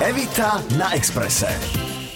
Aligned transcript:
Evita 0.00 0.64
na 0.80 0.96
Exprese. 0.96 1.44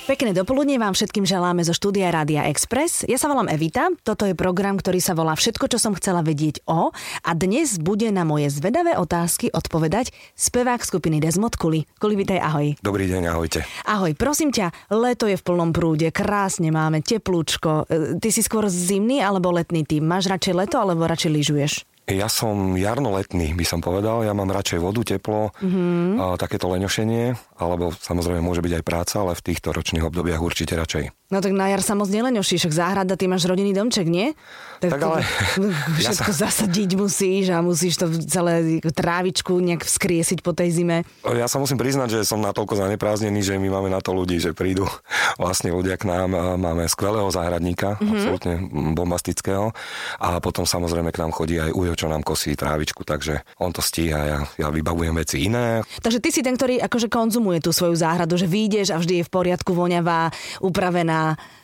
Pekné 0.08 0.32
dopoludne 0.32 0.80
vám 0.80 0.96
všetkým 0.96 1.28
želáme 1.28 1.60
zo 1.68 1.76
štúdia 1.76 2.08
Rádia 2.08 2.48
Express. 2.48 3.04
Ja 3.04 3.20
sa 3.20 3.28
volám 3.28 3.52
Evita, 3.52 3.92
toto 4.00 4.24
je 4.24 4.32
program, 4.32 4.80
ktorý 4.80 5.04
sa 5.04 5.12
volá 5.12 5.36
Všetko, 5.36 5.68
čo 5.68 5.76
som 5.76 5.92
chcela 5.92 6.24
vedieť 6.24 6.64
o 6.64 6.96
a 6.96 7.30
dnes 7.36 7.76
bude 7.76 8.08
na 8.08 8.24
moje 8.24 8.48
zvedavé 8.56 8.96
otázky 8.96 9.52
odpovedať 9.52 10.16
spevák 10.32 10.80
skupiny 10.80 11.20
Desmod 11.20 11.60
Kuli. 11.60 11.84
Kuli, 12.00 12.16
vitaj, 12.16 12.40
ahoj. 12.40 12.72
Dobrý 12.80 13.04
deň, 13.04 13.28
ahojte. 13.28 13.68
Ahoj, 13.84 14.16
prosím 14.16 14.48
ťa, 14.48 14.72
leto 14.88 15.28
je 15.28 15.36
v 15.36 15.44
plnom 15.44 15.68
prúde, 15.76 16.08
krásne 16.08 16.72
máme, 16.72 17.04
teplúčko. 17.04 17.84
E, 17.84 18.16
Ty 18.16 18.28
si 18.32 18.40
skôr 18.40 18.64
zimný 18.72 19.20
alebo 19.20 19.52
letný 19.52 19.84
tým? 19.84 20.08
Máš 20.08 20.32
radšej 20.32 20.56
leto 20.56 20.80
alebo 20.80 21.04
radšej 21.04 21.32
lyžuješ? 21.36 21.72
Ja 22.04 22.28
som 22.28 22.76
jarnoletný, 22.76 23.56
by 23.56 23.64
som 23.64 23.80
povedal. 23.80 24.28
Ja 24.28 24.36
mám 24.36 24.52
radšej 24.52 24.76
vodu, 24.76 25.00
teplo, 25.08 25.56
Mhm. 25.56 25.72
mm-hmm. 25.72 26.20
a 26.20 26.24
takéto 26.36 26.68
leňošenie, 26.68 27.56
alebo 27.56 27.96
samozrejme 27.96 28.44
môže 28.44 28.60
byť 28.60 28.72
aj 28.80 28.84
práca, 28.84 29.14
ale 29.24 29.32
v 29.32 29.44
týchto 29.44 29.72
ročných 29.72 30.04
obdobiach 30.04 30.44
určite 30.44 30.76
radšej. 30.76 31.23
No 31.26 31.40
tak 31.40 31.50
na 31.50 31.66
jar 31.66 31.80
sa 31.80 31.92
moc 31.92 32.06
neleňoší, 32.06 32.56
však 32.56 32.70
záhrada, 32.70 33.14
ty 33.14 33.24
máš 33.24 33.44
rodinný 33.44 33.72
domček, 33.72 34.04
nie? 34.04 34.36
Tak 34.76 35.00
ale- 35.00 35.24
ja 35.98 36.12
Všetko 36.12 36.30
sa- 36.30 36.40
zasadiť 36.46 36.90
musíš 36.94 37.48
a 37.48 37.58
musíš 37.58 37.96
to 37.96 38.06
celé 38.22 38.60
trávičku 38.84 39.56
nejak 39.56 39.82
vzkriesiť 39.82 40.40
po 40.40 40.52
tej 40.52 40.68
zime. 40.74 40.96
Ja 41.24 41.46
sa 41.46 41.56
musím 41.56 41.74
priznať, 41.74 42.08
že 42.12 42.20
som 42.22 42.38
natoľko 42.38 42.76
zaneprázdnený, 42.78 43.40
že 43.40 43.56
my 43.56 43.68
máme 43.68 43.88
na 43.88 43.98
to 43.98 44.12
ľudí, 44.12 44.36
že 44.36 44.52
prídu 44.52 44.84
vlastne 45.34 45.70
ľudia 45.70 45.96
k 45.96 46.04
nám. 46.04 46.28
Máme 46.54 46.84
skvelého 46.86 47.26
záhradníka, 47.26 47.94
Mhm. 47.94 47.98
mm-hmm. 47.98 48.12
absolútne 48.14 48.54
bombastického. 48.94 49.72
A 50.18 50.38
potom 50.38 50.62
samozrejme 50.62 51.08
k 51.08 51.18
nám 51.18 51.32
chodí 51.32 51.56
aj 51.56 51.72
Ujo, 51.72 51.94
čo 51.94 52.06
nám 52.06 52.20
kosí 52.20 52.52
trávičku, 52.52 53.02
takže 53.02 53.40
on 53.56 53.70
to 53.70 53.80
stíha, 53.80 54.20
ja, 54.20 54.38
ja 54.56 54.68
vybavujem 54.68 55.14
veci 55.14 55.44
iné. 55.44 55.80
Takže 55.98 56.20
ty 56.20 56.28
si 56.30 56.40
ten, 56.40 56.54
ktorý 56.54 56.78
akože 56.80 57.08
konzumuje 57.08 57.58
tú 57.58 57.70
svoju 57.70 57.96
záhradu, 57.96 58.36
že 58.36 58.44
vyjdeš 58.44 58.90
a 58.90 59.00
vždy 59.00 59.14
je 59.18 59.26
v 59.26 59.32
poriadku, 59.32 59.72
voňavá, 59.72 60.28
upravená. 60.60 61.13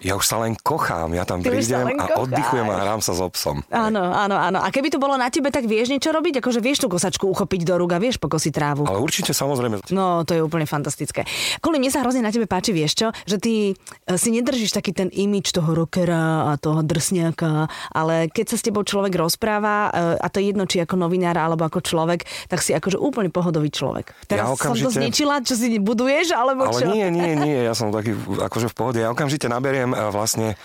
Ja 0.00 0.14
už 0.14 0.24
sa 0.24 0.38
len 0.38 0.56
kochám, 0.56 1.12
ja 1.12 1.22
tam 1.22 1.38
Ty 1.38 1.52
prídem 1.52 1.84
a 1.92 2.08
kocháš. 2.08 2.16
oddychujem 2.22 2.66
a 2.66 2.76
hrám 2.78 3.00
sa 3.00 3.12
s 3.12 3.20
obsom. 3.20 3.60
Áno, 3.68 4.00
áno, 4.00 4.34
áno. 4.34 4.58
A 4.58 4.68
keby 4.68 4.88
to 4.88 4.96
bolo 4.96 5.14
na 5.14 5.28
tebe, 5.28 5.48
tak 5.48 5.64
vieš 5.64 5.88
niečo 5.88 6.08
robiť? 6.08 6.40
Akože 6.40 6.58
vieš 6.58 6.80
tú 6.80 6.88
kosačku 6.88 7.26
uchopiť 7.26 7.60
do 7.62 7.76
rúk 7.76 7.90
a 7.90 7.98
vieš 7.98 8.16
pokosiť 8.16 8.48
trávu. 8.50 8.82
Ale 8.84 8.96
určite 8.96 9.30
samozrejme 9.30 9.84
No, 9.90 10.22
to 10.22 10.32
je 10.32 10.40
úplne 10.40 10.64
fantastické. 10.64 11.28
Kvôli 11.58 11.76
mne 11.76 11.88
sa 11.88 12.00
hrozne 12.00 12.20
na 12.20 12.30
tebe 12.30 12.44
páči, 12.44 12.70
vieš 12.70 12.96
čo? 12.96 13.08
Že 13.24 13.36
ty 13.36 13.52
e, 13.66 13.72
si 14.14 14.28
nedržíš 14.30 14.72
taký 14.72 14.90
ten 14.90 15.08
imič 15.08 15.50
toho 15.50 15.68
rockera 15.70 16.48
a 16.48 16.56
toho 16.56 16.80
drsňaka, 16.80 17.52
ale 17.90 18.14
keď 18.26 18.46
sa 18.46 18.56
s 18.56 18.62
tebou 18.62 18.82
človek 18.82 19.12
rozpráva, 19.14 19.76
e, 19.86 19.90
a 20.16 20.26
to 20.26 20.38
je 20.38 20.48
jedno, 20.48 20.64
či 20.64 20.78
ako 20.78 20.96
novinár 20.96 21.36
alebo 21.36 21.62
ako 21.62 21.80
človek, 21.80 22.20
tak 22.46 22.60
si 22.60 22.70
akože 22.70 22.96
úplne 22.96 23.28
pohodový 23.28 23.68
človek. 23.68 24.12
Teraz 24.26 24.44
Ja 24.44 24.48
som 24.50 24.56
to 24.74 24.80
okamžite- 24.80 24.96
zničila, 24.96 25.34
čo 25.40 25.54
si 25.54 25.76
buduješ, 25.76 26.32
alebo 26.32 26.66
Ale 26.66 26.76
čo? 26.76 26.86
nie, 26.88 27.06
nie, 27.08 27.32
nie, 27.34 27.58
ja 27.60 27.72
som 27.72 27.88
taký 27.90 28.12
akože 28.16 28.66
v 28.66 28.74
pohode. 28.74 28.98
Ja 28.98 29.08
okamžite 29.08 29.39
naberiem 29.46 29.94
eh, 29.94 30.10
vlastne 30.10 30.58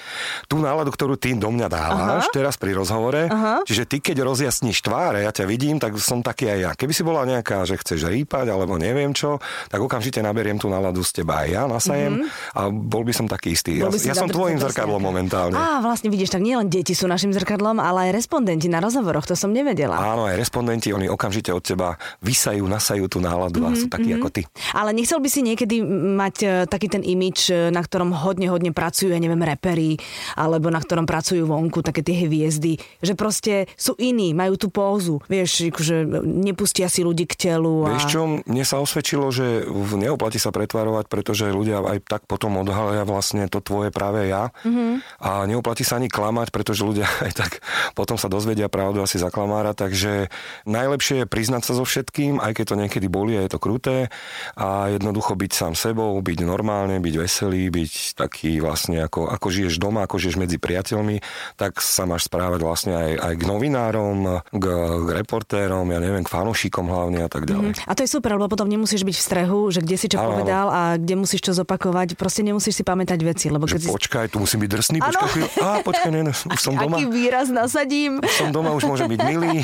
tú 0.49 0.57
náladu, 0.57 0.89
ktorú 0.89 1.15
ty 1.15 1.37
do 1.37 1.47
mňa 1.47 1.67
dávaš 1.69 2.25
Aha. 2.27 2.33
teraz 2.33 2.55
pri 2.57 2.73
rozhovore. 2.73 3.29
Aha. 3.29 3.61
Čiže 3.63 3.83
ty, 3.85 4.01
keď 4.01 4.25
rozjasníš 4.25 4.81
tváre, 4.81 5.21
ja 5.21 5.31
ťa 5.31 5.45
vidím, 5.45 5.77
tak 5.77 5.95
som 6.01 6.19
taký 6.19 6.49
aj 6.49 6.59
ja. 6.59 6.71
Keby 6.73 6.91
si 6.91 7.03
bola 7.05 7.23
nejaká, 7.23 7.63
že 7.63 7.77
chceš 7.77 8.09
rýpať 8.09 8.49
alebo 8.49 8.75
neviem 8.75 9.13
čo, 9.13 9.37
tak 9.69 9.77
okamžite 9.77 10.19
naberiem 10.19 10.57
tú 10.57 10.67
náladu 10.67 11.05
z 11.05 11.21
teba 11.21 11.45
aj 11.45 11.47
ja, 11.47 11.63
nasajem 11.69 12.25
a 12.51 12.67
bol 12.71 13.05
by 13.05 13.13
som 13.13 13.29
taký 13.29 13.53
istý. 13.53 13.77
Ja, 13.77 13.85
Mhm. 13.85 13.91
Bol 13.91 14.01
ja 14.01 14.15
som 14.15 14.29
tvojim 14.31 14.57
zrkadlom 14.57 14.97
momentálne. 14.97 15.53
Á, 15.53 15.83
vlastne 15.83 16.09
vidíš, 16.09 16.31
tak 16.31 16.41
nielen 16.41 16.71
deti 16.71 16.95
sú 16.95 17.05
našim 17.05 17.29
zrkadlom, 17.29 17.77
ale 17.77 18.09
aj 18.09 18.17
respondenti 18.17 18.71
na 18.71 18.79
rozhovoroch, 18.79 19.27
to 19.27 19.35
som 19.37 19.51
nevedela. 19.51 19.99
Áno, 19.99 20.25
aj 20.25 20.39
respondenti, 20.39 20.95
oni 20.95 21.05
okamžite 21.05 21.51
od 21.51 21.61
teba 21.61 21.99
vysajú, 22.23 22.63
nasajú 22.65 23.05
tú 23.05 23.19
náladu 23.19 23.61
Mhm, 23.61 23.67
a 23.67 23.77
sú 23.77 23.87
takí 23.91 24.09
ako 24.09 24.29
ty. 24.31 24.41
Ale 24.73 24.95
nechcel 24.95 25.19
by 25.19 25.29
si 25.29 25.41
niekedy 25.41 25.83
mať 26.15 26.35
e, 26.41 26.47
taký 26.65 26.87
ten 26.87 27.03
imič, 27.03 27.49
e, 27.49 27.69
na 27.69 27.81
ktorom 27.81 28.15
hodne, 28.15 28.47
hodne 28.47 28.64
pracujú, 28.71 29.11
ja 29.11 29.19
neviem, 29.19 29.41
reperi, 29.43 29.99
alebo 30.39 30.71
na 30.71 30.79
ktorom 30.79 31.03
pracujú 31.03 31.43
vonku 31.43 31.83
také 31.83 32.05
tie 32.05 32.23
hviezdy, 32.23 32.79
že 33.03 33.13
proste 33.17 33.67
sú 33.75 33.97
iní, 33.99 34.31
majú 34.31 34.55
tú 34.55 34.71
pózu, 34.71 35.19
vieš, 35.27 35.67
akože 35.73 36.23
nepustia 36.23 36.87
si 36.87 37.03
ľudí 37.03 37.27
k 37.27 37.49
telu. 37.51 37.89
A... 37.89 37.97
Vieš 37.97 38.05
čo, 38.07 38.21
mne 38.45 38.63
sa 38.63 38.79
osvedčilo, 38.79 39.27
že 39.33 39.67
neoplatí 39.97 40.39
sa 40.39 40.55
pretvarovať, 40.55 41.05
pretože 41.11 41.51
ľudia 41.51 41.83
aj 41.83 41.99
tak 42.05 42.21
potom 42.29 42.61
odhalia 42.61 43.03
vlastne 43.03 43.49
to 43.51 43.59
tvoje 43.59 43.89
práve 43.89 44.29
ja. 44.29 44.53
Mhm. 44.63 44.85
Mm-hmm. 44.85 45.23
A 45.23 45.29
neoplatí 45.49 45.81
sa 45.81 45.97
ani 45.97 46.11
klamať, 46.11 46.53
pretože 46.53 46.85
ľudia 46.85 47.07
aj 47.25 47.31
tak 47.33 47.51
potom 47.97 48.19
sa 48.19 48.29
dozvedia 48.29 48.69
pravdu 48.69 49.01
asi 49.01 49.17
za 49.17 49.33
klamára, 49.33 49.73
takže 49.73 50.29
najlepšie 50.69 51.25
je 51.25 51.31
priznať 51.31 51.63
sa 51.65 51.73
so 51.73 51.83
všetkým, 51.87 52.37
aj 52.37 52.51
keď 52.61 52.65
to 52.71 52.79
niekedy 52.79 53.07
boli 53.07 53.39
a 53.39 53.43
je 53.47 53.51
to 53.51 53.59
kruté 53.59 54.11
a 54.59 54.91
jednoducho 54.91 55.33
byť 55.33 55.51
sám 55.51 55.73
sebou, 55.73 56.13
byť 56.19 56.39
normálne, 56.45 56.99
byť 57.01 57.15
veselý, 57.15 57.71
byť 57.71 58.19
taký 58.19 58.54
vlastne 58.59 59.03
ako, 59.03 59.27
ako 59.31 59.47
žiješ 59.49 59.79
doma, 59.79 60.03
ako 60.05 60.19
žiješ 60.19 60.37
medzi 60.37 60.57
priateľmi, 60.57 61.21
tak 61.55 61.79
sa 61.79 62.03
máš 62.03 62.27
správať 62.27 62.59
vlastne 62.61 62.93
aj, 62.93 63.11
aj 63.19 63.33
k 63.39 63.43
novinárom, 63.45 64.17
k, 64.51 64.65
k 65.05 65.09
reportérom, 65.11 65.85
ja 65.89 65.99
neviem, 65.99 66.23
k 66.23 66.29
fanúšikom 66.29 66.85
hlavne 66.87 67.25
a 67.25 67.29
tak 67.29 67.45
ďalej. 67.45 67.77
A 67.85 67.91
to 67.93 68.03
je 68.03 68.09
super, 68.09 68.35
lebo 68.35 68.47
potom 68.47 68.67
nemusíš 68.67 69.03
byť 69.03 69.15
v 69.15 69.23
strehu, 69.23 69.59
že 69.71 69.79
kde 69.81 69.95
si 69.95 70.07
čo 70.07 70.17
Áno, 70.19 70.25
áno. 70.25 70.33
povedal 70.37 70.67
a 70.69 70.81
kde 70.95 71.15
musíš 71.15 71.41
čo 71.43 71.51
zopakovať. 71.53 72.15
Proste 72.15 72.41
nemusíš 72.43 72.79
si 72.79 72.83
pamätať 72.83 73.19
veci, 73.21 73.47
lebo 73.49 73.65
keď 73.65 73.79
Že 73.79 73.87
si... 73.87 73.95
počkaj, 73.95 74.25
tu 74.31 74.37
musím 74.39 74.63
byť 74.65 74.69
drsný, 74.71 74.97
Áno. 74.99 75.07
počkaj 75.11 75.27
chvíľu. 75.31 75.49
Á, 75.59 75.69
počkaj, 75.83 76.09
ne, 76.11 76.21
ne, 76.25 76.33
už 76.33 76.59
som 76.59 76.73
doma. 76.75 76.95
Aký 76.97 77.05
výraz 77.07 77.47
nasadím? 77.49 78.19
Už 78.19 78.33
som 78.33 78.49
doma, 78.51 78.71
už 78.73 78.83
môžem 78.85 79.07
byť 79.11 79.19
milý. 79.25 79.61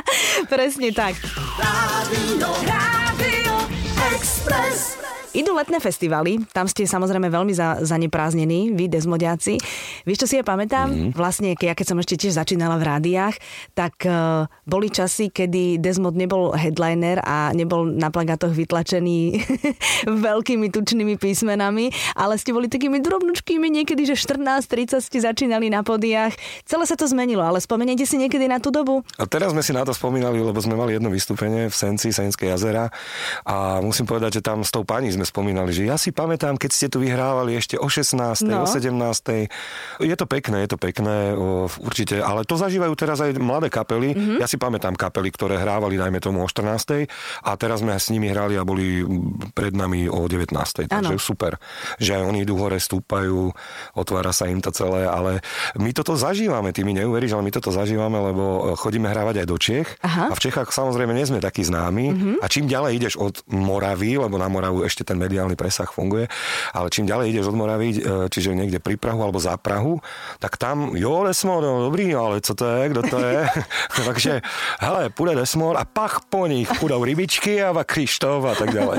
Presne 0.52 0.88
tak. 0.92 1.14
Rádio, 1.58 2.48
Rádio 2.64 3.54
Express. 4.14 5.00
Idú 5.34 5.50
letné 5.58 5.82
festivaly, 5.82 6.46
tam 6.54 6.70
ste 6.70 6.86
samozrejme 6.86 7.26
veľmi 7.26 7.50
za, 7.50 7.82
zanepráznení, 7.82 8.70
vy 8.70 8.86
desmodiaci. 8.86 9.58
Vieš, 10.06 10.18
čo 10.22 10.26
si 10.30 10.34
ja 10.38 10.46
pamätám? 10.46 10.86
Mhm. 10.86 10.94
Mm-hmm. 10.94 11.18
Vlastne, 11.18 11.58
ja 11.58 11.74
keď 11.74 11.86
som 11.90 11.98
ešte 11.98 12.14
tiež 12.14 12.38
začínala 12.38 12.78
v 12.78 12.86
rádiách, 12.86 13.34
tak 13.74 14.06
uh, 14.06 14.46
boli 14.62 14.94
časy, 14.94 15.34
kedy 15.34 15.82
Desmod 15.82 16.14
nebol 16.14 16.54
headliner 16.54 17.18
a 17.26 17.50
nebol 17.50 17.82
na 17.82 18.14
plagátoch 18.14 18.54
vytlačený 18.54 19.42
veľkými 20.26 20.70
tučnými 20.70 21.18
písmenami, 21.18 21.90
ale 22.14 22.38
ste 22.38 22.54
boli 22.54 22.70
takými 22.70 23.02
drobnučkými, 23.02 23.66
niekedy, 23.82 24.06
že 24.06 24.14
14-30 24.14 25.02
ste 25.02 25.18
začínali 25.18 25.66
na 25.66 25.82
podiach. 25.82 26.30
Celé 26.62 26.84
sa 26.86 26.94
to 26.94 27.10
zmenilo, 27.10 27.42
ale 27.42 27.58
spomeniete 27.58 28.06
si 28.06 28.22
niekedy 28.22 28.46
na 28.46 28.62
tú 28.62 28.70
dobu? 28.70 29.02
A 29.18 29.26
teraz 29.26 29.50
sme 29.50 29.66
si 29.66 29.74
na 29.74 29.82
to 29.82 29.90
spomínali, 29.90 30.38
lebo 30.38 30.62
sme 30.62 30.78
mali 30.78 30.94
jedno 30.94 31.10
vystúpenie 31.10 31.66
v 31.66 31.74
Senci, 31.74 32.14
Senské 32.14 32.54
jazera 32.54 32.86
a 33.42 33.82
musím 33.82 34.06
povedať, 34.06 34.38
že 34.38 34.42
tam 34.46 34.62
s 34.62 34.70
tou 34.70 34.86
pani 34.86 35.10
sme 35.10 35.23
spomínali, 35.24 35.72
že 35.72 35.88
ja 35.88 35.96
si 35.96 36.12
pamätám, 36.12 36.56
keď 36.56 36.70
ste 36.70 36.86
tu 36.88 37.00
vyhrávali 37.00 37.56
ešte 37.56 37.80
o 37.80 37.88
16. 37.88 38.46
No. 38.46 38.64
o 38.64 38.66
17. 38.68 38.92
Je 40.00 40.14
to 40.16 40.26
pekné, 40.28 40.64
je 40.64 40.70
to 40.76 40.78
pekné, 40.78 41.34
určite, 41.80 42.20
ale 42.20 42.44
to 42.44 42.56
zažívajú 42.60 42.94
teraz 42.94 43.20
aj 43.24 43.36
mladé 43.40 43.68
kapely. 43.72 44.12
Mhm. 44.12 44.20
Mm-hmm. 44.24 44.40
Ja 44.40 44.46
si 44.48 44.56
pamätám 44.56 44.94
kapely, 44.96 45.30
ktoré 45.32 45.60
hrávali, 45.60 46.00
dajme 46.00 46.18
tomu 46.18 46.40
o 46.42 46.48
14. 46.48 47.08
a 47.44 47.50
teraz 47.60 47.80
sme 47.84 47.96
s 47.96 48.08
nimi 48.08 48.32
hrali 48.32 48.56
a 48.56 48.64
boli 48.64 49.04
pred 49.52 49.76
nami 49.76 50.08
o 50.08 50.26
19. 50.26 50.54
Takže 50.88 50.90
Áno. 50.90 51.20
super, 51.20 51.60
že 52.00 52.16
aj 52.16 52.22
oni 52.24 52.44
idú 52.44 52.56
hore, 52.58 52.80
stúpajú, 52.80 53.52
otvára 53.94 54.32
sa 54.34 54.48
im 54.48 54.60
to 54.60 54.74
celé, 54.74 55.06
ale 55.06 55.44
my 55.78 55.90
toto 55.94 56.16
zažívame, 56.18 56.74
ty 56.74 56.82
mi 56.82 56.96
neuveríš, 56.96 57.36
ale 57.36 57.46
my 57.46 57.52
toto 57.52 57.70
zažívame, 57.70 58.18
lebo 58.18 58.74
chodíme 58.76 59.08
hrávať 59.08 59.44
aj 59.44 59.46
do 59.46 59.56
Čech 59.56 59.88
Aha. 60.02 60.30
a 60.30 60.34
v 60.34 60.42
Čechách 60.42 60.72
samozrejme 60.74 61.14
nie 61.14 61.26
sme 61.28 61.38
takí 61.38 61.62
známi 61.62 62.06
mm-hmm. 62.10 62.34
a 62.42 62.46
čím 62.50 62.66
ďalej 62.66 62.92
ideš 62.98 63.14
od 63.16 63.40
Moravy, 63.48 64.18
lebo 64.18 64.36
na 64.36 64.50
Moravu 64.50 64.82
ešte 64.82 65.06
ten 65.06 65.13
mediálny 65.16 65.56
presah 65.56 65.88
funguje, 65.88 66.28
ale 66.74 66.90
čím 66.90 67.06
ďalej 67.08 67.26
ideš 67.30 67.50
od 67.50 67.56
Moravy, 67.56 67.88
e, 67.96 68.28
čiže 68.28 68.54
niekde 68.54 68.78
pri 68.78 68.98
Prahu 69.00 69.20
alebo 69.22 69.38
za 69.40 69.56
Prahu, 69.56 69.98
tak 70.38 70.60
tam, 70.60 70.92
jo, 70.98 71.24
Desmod, 71.24 71.64
no, 71.64 71.88
dobrý, 71.88 72.12
ale 72.14 72.40
co 72.44 72.52
to 72.54 72.64
je, 72.66 72.82
kto 72.90 73.02
to 73.08 73.18
je? 73.18 73.40
Takže, 74.08 74.32
hele, 74.80 75.10
půjde 75.10 75.34
Desmod 75.34 75.76
a 75.76 75.84
pach 75.84 76.26
po 76.28 76.46
nich 76.46 76.68
půjdou 76.80 77.04
rybičky 77.04 77.62
a 77.62 77.84
Krištof 77.84 78.44
a 78.44 78.54
tak 78.54 78.70
ďalej. 78.74 78.98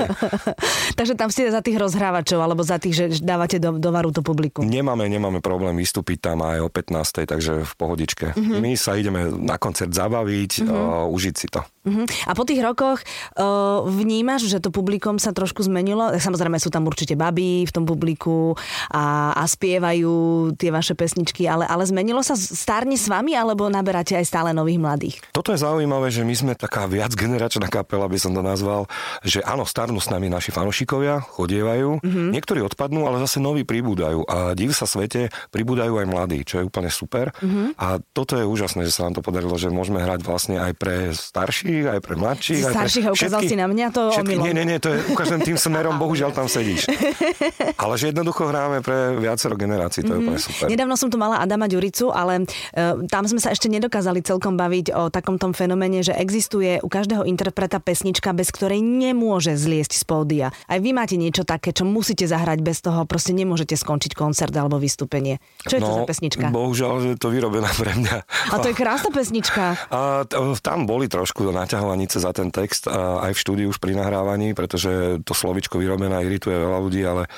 Takže 0.98 1.14
tam 1.14 1.28
ste 1.30 1.52
za 1.52 1.60
tých 1.60 1.76
rozhrávačov, 1.76 2.40
alebo 2.40 2.62
za 2.64 2.78
tých, 2.80 2.94
že 2.94 3.04
dávate 3.20 3.58
do, 3.58 3.76
do 3.76 3.90
varu 3.92 4.10
to 4.10 4.22
publikum. 4.24 4.64
Nemáme, 4.64 5.08
nemáme 5.08 5.44
problém 5.44 5.76
vystúpiť 5.76 6.32
tam 6.32 6.42
aj 6.42 6.64
o 6.64 6.68
15. 6.70 7.28
takže 7.28 7.52
v 7.66 7.72
pohodičke. 7.76 8.26
Mhm. 8.32 8.46
Mm-hmm. 8.46 8.60
My 8.62 8.70
sa 8.78 8.92
ideme 8.96 9.20
na 9.30 9.56
koncert 9.58 9.92
zabaviť, 9.92 10.64
mm-hmm. 10.64 10.72
uh, 10.72 11.06
užiť 11.10 11.34
si 11.34 11.48
to. 11.50 11.60
Uh-huh. 11.86 12.02
A 12.26 12.34
po 12.34 12.42
tých 12.42 12.58
rokoch 12.66 13.06
uh, 13.38 13.86
vnímaš, 13.86 14.50
že 14.50 14.58
to 14.58 14.74
publikum 14.74 15.22
sa 15.22 15.30
trošku 15.30 15.62
zmenilo? 15.62 15.95
Samozrejme 16.16 16.58
sú 16.60 16.68
tam 16.68 16.84
určite 16.86 17.18
babí 17.18 17.64
v 17.64 17.72
tom 17.72 17.84
publiku 17.88 18.54
a, 18.92 19.32
a 19.34 19.44
spievajú 19.44 20.14
tie 20.54 20.70
vaše 20.70 20.92
pesničky, 20.92 21.48
ale, 21.48 21.64
ale 21.66 21.82
zmenilo 21.84 22.20
sa? 22.20 22.36
Stárne 22.36 22.94
s 22.94 23.08
vami, 23.08 23.34
alebo 23.34 23.66
naberáte 23.66 24.16
aj 24.16 24.26
stále 24.26 24.50
nových 24.52 24.80
mladých? 24.80 25.16
Toto 25.32 25.52
je 25.52 25.60
zaujímavé, 25.60 26.08
že 26.12 26.22
my 26.22 26.34
sme 26.34 26.52
taká 26.54 26.86
viacgeneračná 26.90 27.68
kapela, 27.70 28.10
by 28.10 28.18
som 28.18 28.32
to 28.32 28.42
nazval, 28.42 28.88
že 29.22 29.40
áno, 29.44 29.64
starnú 29.64 29.98
s 29.98 30.08
nami 30.10 30.28
naši 30.28 30.50
fanúšikovia, 30.50 31.22
chodievajú, 31.22 32.02
mm-hmm. 32.02 32.28
niektorí 32.34 32.60
odpadnú, 32.64 33.06
ale 33.06 33.22
zase 33.22 33.38
noví 33.38 33.62
pribúdajú. 33.62 34.26
A 34.26 34.52
div 34.58 34.72
sa 34.72 34.88
svete, 34.88 35.30
pribúdajú 35.54 36.00
aj 36.00 36.06
mladí, 36.08 36.42
čo 36.42 36.60
je 36.60 36.64
úplne 36.66 36.90
super. 36.90 37.30
Mm-hmm. 37.38 37.78
A 37.78 38.00
toto 38.12 38.36
je 38.36 38.44
úžasné, 38.44 38.88
že 38.88 38.94
sa 38.94 39.06
nám 39.06 39.20
to 39.20 39.22
podarilo, 39.22 39.54
že 39.54 39.70
môžeme 39.70 40.02
hrať 40.02 40.20
vlastne 40.26 40.56
aj 40.58 40.72
pre 40.74 41.12
starších, 41.14 41.84
aj 41.92 42.00
pre 42.02 42.14
mladších. 42.18 42.62
aj 42.66 42.72
pre 42.72 42.76
Starších 42.76 43.06
ukázal 43.12 43.40
všetkých- 43.44 43.50
si 43.50 43.56
na 43.56 43.66
mňa 43.70 43.86
to 43.94 44.02
omylom. 44.10 44.44
Nie, 44.46 44.52
nie, 44.56 44.64
nie, 44.66 44.78
to 44.82 44.88
je 44.90 44.98
ukážem 45.12 45.40
tým 45.42 45.58
smerom, 45.58 45.85
potom 45.86 46.02
bohužiaľ 46.02 46.30
tam 46.34 46.50
sedíš. 46.50 46.90
Ale 47.82 47.94
že 47.96 48.10
jednoducho 48.10 48.50
hráme 48.50 48.82
pre 48.82 49.16
viacero 49.16 49.54
generácií, 49.54 50.02
to 50.02 50.12
je 50.12 50.18
úplne 50.18 50.40
super. 50.42 50.66
Nedávno 50.66 50.98
som 50.98 51.08
tu 51.08 51.16
mala 51.16 51.38
Adama 51.38 51.70
Ďuricu, 51.70 52.10
ale 52.10 52.42
uh, 52.42 53.06
tam 53.06 53.24
sme 53.24 53.38
sa 53.38 53.54
ešte 53.54 53.70
nedokázali 53.70 54.20
celkom 54.20 54.58
baviť 54.58 54.92
o 54.92 55.02
takom 55.08 55.38
tom 55.38 55.54
fenoméne, 55.54 56.02
že 56.02 56.12
existuje 56.12 56.82
u 56.82 56.88
každého 56.90 57.22
interpreta 57.24 57.78
pesnička, 57.78 58.34
bez 58.34 58.50
ktorej 58.50 58.82
nemôže 58.82 59.54
zliesť 59.54 59.92
z 59.94 60.04
pódia. 60.04 60.46
Aj 60.66 60.78
vy 60.82 60.90
máte 60.90 61.14
niečo 61.14 61.46
také, 61.46 61.70
čo 61.70 61.86
musíte 61.86 62.26
zahrať 62.26 62.58
bez 62.60 62.82
toho, 62.82 63.06
proste 63.06 63.32
nemôžete 63.32 63.78
skončiť 63.78 64.12
koncert 64.18 64.52
alebo 64.52 64.76
vystúpenie. 64.82 65.38
Čo 65.64 65.78
je 65.78 65.82
to 65.84 65.92
za 66.02 66.04
pesnička? 66.04 66.50
Bohužiaľ, 66.50 66.92
že 67.00 67.10
to 67.16 67.30
vyrobená 67.30 67.70
pre 67.78 67.94
mňa. 67.94 68.16
A 68.52 68.54
to 68.58 68.72
je 68.72 68.76
krásna 68.82 69.14
pesnička. 69.14 69.78
A 69.92 70.26
tam 70.60 70.88
boli 70.88 71.06
trošku 71.06 71.46
naťahovanice 71.48 72.18
za 72.18 72.34
ten 72.34 72.50
text 72.50 72.90
aj 72.96 73.32
v 73.32 73.38
štúdiu 73.38 73.66
už 73.70 73.78
pri 73.78 73.94
nahrávaní, 73.94 74.56
pretože 74.56 75.20
to 75.22 75.36
slovičko 75.36 75.75
vyrobená 75.78 76.20
irituje 76.20 76.56
veľa 76.56 76.78
ľudí, 76.82 77.02
ale 77.04 77.28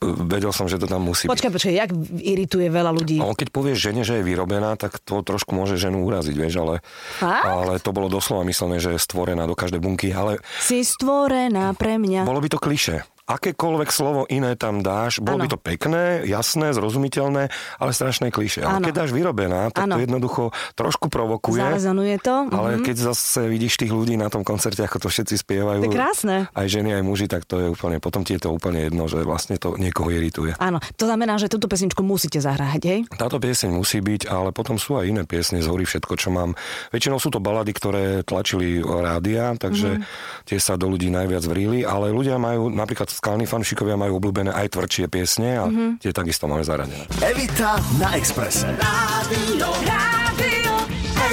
vedel 0.00 0.50
som, 0.50 0.66
že 0.66 0.78
to 0.78 0.86
tam 0.86 1.04
musí 1.04 1.26
Počkaj, 1.26 1.50
počkaj, 1.50 1.74
jak 1.74 1.90
irituje 2.18 2.66
veľa 2.66 2.90
ľudí? 2.90 3.18
byť. 3.18 3.26
On 3.26 3.34
keď 3.36 3.48
povieš 3.50 3.78
žene, 3.78 4.02
že 4.06 4.20
je 4.20 4.26
vyrobená, 4.26 4.74
tak 4.74 4.98
to 5.02 5.20
trošku 5.20 5.52
môže 5.52 5.76
ženu 5.76 6.02
uraziť, 6.02 6.34
vieš, 6.34 6.62
ale, 6.62 6.74
Fakt? 7.18 7.44
ale 7.44 7.72
to 7.78 7.90
bolo 7.90 8.08
doslova 8.08 8.46
myslené, 8.46 8.78
že 8.78 8.94
je 8.94 9.00
stvorená 9.00 9.44
do 9.44 9.58
každej 9.58 9.82
bunky, 9.82 10.14
ale 10.14 10.38
Si 10.62 10.80
stvorená 10.82 11.74
pre 11.74 11.98
mňa. 11.98 12.24
bolo 12.24 12.40
by 12.40 12.48
to 12.48 12.58
kliše. 12.58 13.02
Akékoľvek 13.30 13.88
slovo 13.88 14.26
iné 14.26 14.58
tam 14.58 14.82
dáš, 14.82 15.22
bolo 15.22 15.38
Áno. 15.38 15.44
by 15.46 15.48
to 15.48 15.60
pekné, 15.60 16.04
jasné, 16.26 16.74
zrozumiteľné, 16.74 17.46
ale 17.78 17.90
strašné 17.90 18.28
kliše. 18.28 18.60
Ale 18.60 18.82
Áno. 18.82 18.86
keď 18.90 18.94
dáš 18.96 19.14
vyrobená, 19.14 19.70
tak 19.70 19.86
Áno. 19.86 19.94
to 19.94 20.00
jednoducho 20.02 20.42
trošku 20.74 21.06
provokuje. 21.06 21.62
Zarezonuje 21.62 22.18
to? 22.18 22.50
Ale 22.50 22.82
Mhm. 22.82 22.90
keď 22.90 22.96
zase 23.06 23.46
vidíš 23.46 23.78
tých 23.78 23.94
ľudí 23.94 24.18
na 24.18 24.26
tom 24.26 24.42
koncerte, 24.42 24.82
ako 24.82 24.98
to 24.98 25.08
všetci 25.08 25.38
spievajú, 25.38 25.86
To 25.86 25.94
krásne. 25.94 26.50
aj 26.50 26.66
ženy, 26.66 26.98
aj 26.98 27.02
muži, 27.02 27.30
tak 27.30 27.46
to 27.46 27.56
je 27.56 27.66
úplne, 27.70 28.02
potom 28.02 28.26
ti 28.26 28.34
je 28.34 28.42
to 28.42 28.50
úplne 28.50 28.82
jedno, 28.82 29.06
že 29.06 29.22
vlastne 29.22 29.54
to 29.54 29.78
niekoho 29.78 30.10
irituje. 30.10 30.58
Áno, 30.58 30.82
to 30.98 31.06
znamená, 31.06 31.38
že 31.38 31.46
túto 31.46 31.70
pesničku 31.70 32.02
musíte 32.02 32.42
zahrať, 32.42 32.82
hej? 32.82 32.98
Táto 33.14 33.38
pieseň 33.38 33.70
musí 33.70 34.02
byť, 34.02 34.26
ale 34.26 34.50
potom 34.50 34.74
sú 34.74 34.98
aj 34.98 35.06
iné 35.06 35.22
piesne 35.22 35.62
z 35.62 35.70
hory 35.70 35.86
všetko, 35.86 36.18
čo 36.18 36.34
mám. 36.34 36.58
Väčšinou 36.90 37.22
sú 37.22 37.30
to 37.30 37.38
balady, 37.38 37.70
ktoré 37.70 38.26
tlačili 38.26 38.82
rádia, 38.82 39.54
takže 39.54 40.02
tie 40.44 40.58
sa 40.58 40.74
do 40.74 40.90
ľudí 40.90 41.06
najviac 41.06 41.46
vrili, 41.46 41.86
ale 41.86 42.10
ľudia 42.10 42.34
majú, 42.34 42.66
napríklad 42.66 43.06
skalní 43.20 43.44
fanšikovia 43.44 44.00
majú 44.00 44.16
obľúbené 44.16 44.48
aj 44.48 44.80
tvrdšie 44.80 45.04
piesne 45.12 45.60
a 45.60 45.68
tie 46.00 46.08
takisto 46.08 46.48
máme 46.48 46.64
zaradené. 46.64 47.04
Evita 47.20 47.76
na 48.00 48.16
Exprese. 48.16 48.64
Rádio, 48.80 49.68
Rádio 49.84 50.74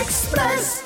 Express. 0.04 0.84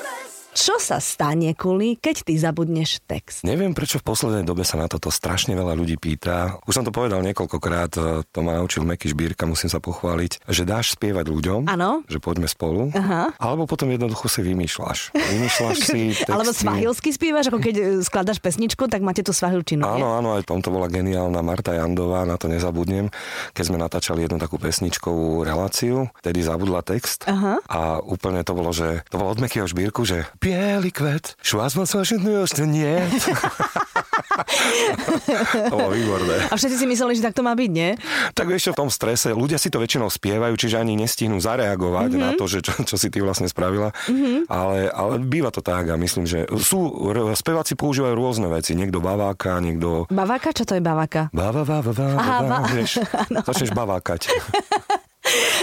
Čo 0.52 0.76
sa 0.76 1.00
stane, 1.00 1.56
Kuli, 1.56 1.96
keď 1.96 2.28
ty 2.28 2.36
zabudneš 2.36 3.00
text? 3.08 3.40
Neviem, 3.40 3.72
prečo 3.72 3.96
v 3.96 4.04
poslednej 4.04 4.44
dobe 4.44 4.68
sa 4.68 4.76
na 4.76 4.84
toto 4.84 5.08
strašne 5.08 5.56
veľa 5.56 5.72
ľudí 5.72 5.96
pýta. 5.96 6.60
Už 6.68 6.76
som 6.76 6.84
to 6.84 6.92
povedal 6.92 7.24
niekoľkokrát, 7.24 7.92
e, 7.96 8.00
to 8.28 8.38
ma 8.44 8.60
naučil 8.60 8.84
Meky 8.84 9.08
Šbírka, 9.08 9.48
musím 9.48 9.72
sa 9.72 9.80
pochváliť, 9.80 10.44
že 10.44 10.68
dáš 10.68 10.92
spievať 10.92 11.32
ľuďom, 11.32 11.72
Áno. 11.72 12.04
že 12.04 12.20
poďme 12.20 12.52
spolu, 12.52 12.92
Aha. 12.92 13.32
alebo 13.40 13.64
potom 13.64 13.88
jednoducho 13.88 14.28
si 14.28 14.44
vymýšľaš. 14.44 15.16
Vymýšľaš 15.16 15.76
si 15.80 16.00
texty. 16.20 16.28
Alebo 16.28 16.52
svahilsky 16.52 17.16
spievaš, 17.16 17.48
ako 17.48 17.58
keď 17.64 17.74
e, 17.80 17.84
skladaš 18.04 18.36
pesničku, 18.44 18.92
tak 18.92 19.00
máte 19.00 19.24
tú 19.24 19.32
svahilčinu? 19.32 19.88
Áno, 19.88 20.20
áno, 20.20 20.36
aj 20.36 20.44
v 20.44 20.50
tomto 20.52 20.68
bola 20.68 20.92
geniálna 20.92 21.40
Marta 21.40 21.72
Jandová, 21.72 22.28
na 22.28 22.36
to 22.36 22.52
nezabudnem, 22.52 23.08
keď 23.56 23.64
sme 23.64 23.80
natáčali 23.80 24.28
jednu 24.28 24.36
takú 24.36 24.60
pesničkovú 24.60 25.48
reláciu, 25.48 26.12
tedy 26.20 26.44
zabudla 26.44 26.84
text 26.84 27.24
Aha. 27.24 27.56
a 27.72 28.04
úplne 28.04 28.44
to 28.44 28.52
bolo, 28.52 28.68
že 28.68 29.00
to 29.08 29.16
bolo 29.16 29.32
od 29.32 29.40
Mekyho 29.40 29.64
Šbírku, 29.64 30.04
že 30.04 30.28
biely 30.42 30.90
kvet, 30.90 31.38
to 32.50 32.66
nie. 32.66 32.98
to 35.70 35.74
bolo 35.74 35.92
výborné. 35.92 36.50
A 36.50 36.54
všetci 36.54 36.76
si 36.76 36.86
mysleli, 36.86 37.14
že 37.14 37.22
tak 37.22 37.32
to 37.32 37.42
má 37.42 37.54
byť, 37.54 37.70
nie? 37.70 37.94
Tak 38.32 38.46
čo, 38.58 38.72
v 38.72 38.78
tom 38.78 38.90
strese, 38.90 39.30
ľudia 39.30 39.56
si 39.56 39.68
to 39.68 39.78
väčšinou 39.78 40.08
spievajú, 40.08 40.54
čiže 40.56 40.76
ani 40.76 40.98
nestihnú 40.98 41.38
zareagovať 41.38 42.10
Mhm. 42.10 42.18
mm-hmm. 42.18 42.34
na 42.34 42.38
to, 42.38 42.44
že 42.46 42.58
čo, 42.60 42.72
čo 42.82 42.96
si 42.96 43.08
ty 43.08 43.22
vlastne 43.22 43.46
spravila. 43.46 43.94
Mm-hmm. 44.08 44.50
Ale, 44.50 44.90
ale 44.90 45.12
býva 45.20 45.48
to 45.48 45.62
tak 45.62 45.86
a 45.86 45.94
myslím, 45.94 46.26
že 46.26 46.44
sú, 46.58 46.90
speváci 47.34 47.78
používajú 47.78 48.12
rôzne 48.12 48.48
veci. 48.48 48.74
Niekto 48.74 48.98
baváka, 48.98 49.62
niekto 49.62 50.04
Baváka? 50.08 50.50
Čo 50.50 50.64
to 50.64 50.74
je 50.74 50.82
baváka? 50.82 51.30
Bava, 51.30 51.62
bava, 51.62 51.92
bava, 51.92 52.16
Aha, 52.18 52.36
bava, 52.42 52.58
ba- 52.64 52.68
vieš, 52.68 52.98
začneš 53.48 53.70
bavákať. 53.70 54.26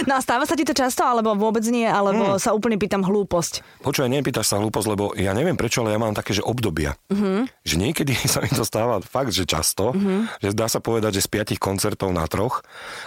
No 0.08 0.16
a 0.16 0.20
stáva 0.24 0.48
sa 0.48 0.56
ti 0.56 0.64
to 0.64 0.72
často, 0.72 1.04
alebo 1.04 1.36
vôbec 1.36 1.62
nie, 1.68 1.84
alebo 1.84 2.40
sa 2.40 2.56
úplne 2.56 2.80
pýtam 2.80 3.04
hlúposť. 3.04 3.84
Počúvaj, 3.84 4.10
nepýtaš 4.10 4.52
sa 4.52 4.56
hlúposť, 4.58 4.86
lebo 4.88 5.12
ja 5.16 5.36
neviem 5.36 5.56
prečo, 5.56 5.84
ale 5.84 5.94
ja 5.94 6.00
mám 6.00 6.16
také, 6.16 6.32
že 6.32 6.44
obdobia. 6.44 6.96
Mm-hmm. 7.12 7.38
Že 7.64 7.74
niekedy 7.76 8.12
sa 8.32 8.40
mi 8.40 8.50
to 8.50 8.64
stáva 8.64 9.04
fakt, 9.04 9.32
že 9.36 9.44
často, 9.44 9.92
mm-hmm. 9.92 10.40
že 10.40 10.50
dá 10.56 10.66
sa 10.66 10.80
povedať, 10.80 11.20
že 11.20 11.26
z 11.26 11.28
piatich 11.28 11.60
koncertov 11.60 12.10
na 12.10 12.24
troch. 12.26 12.64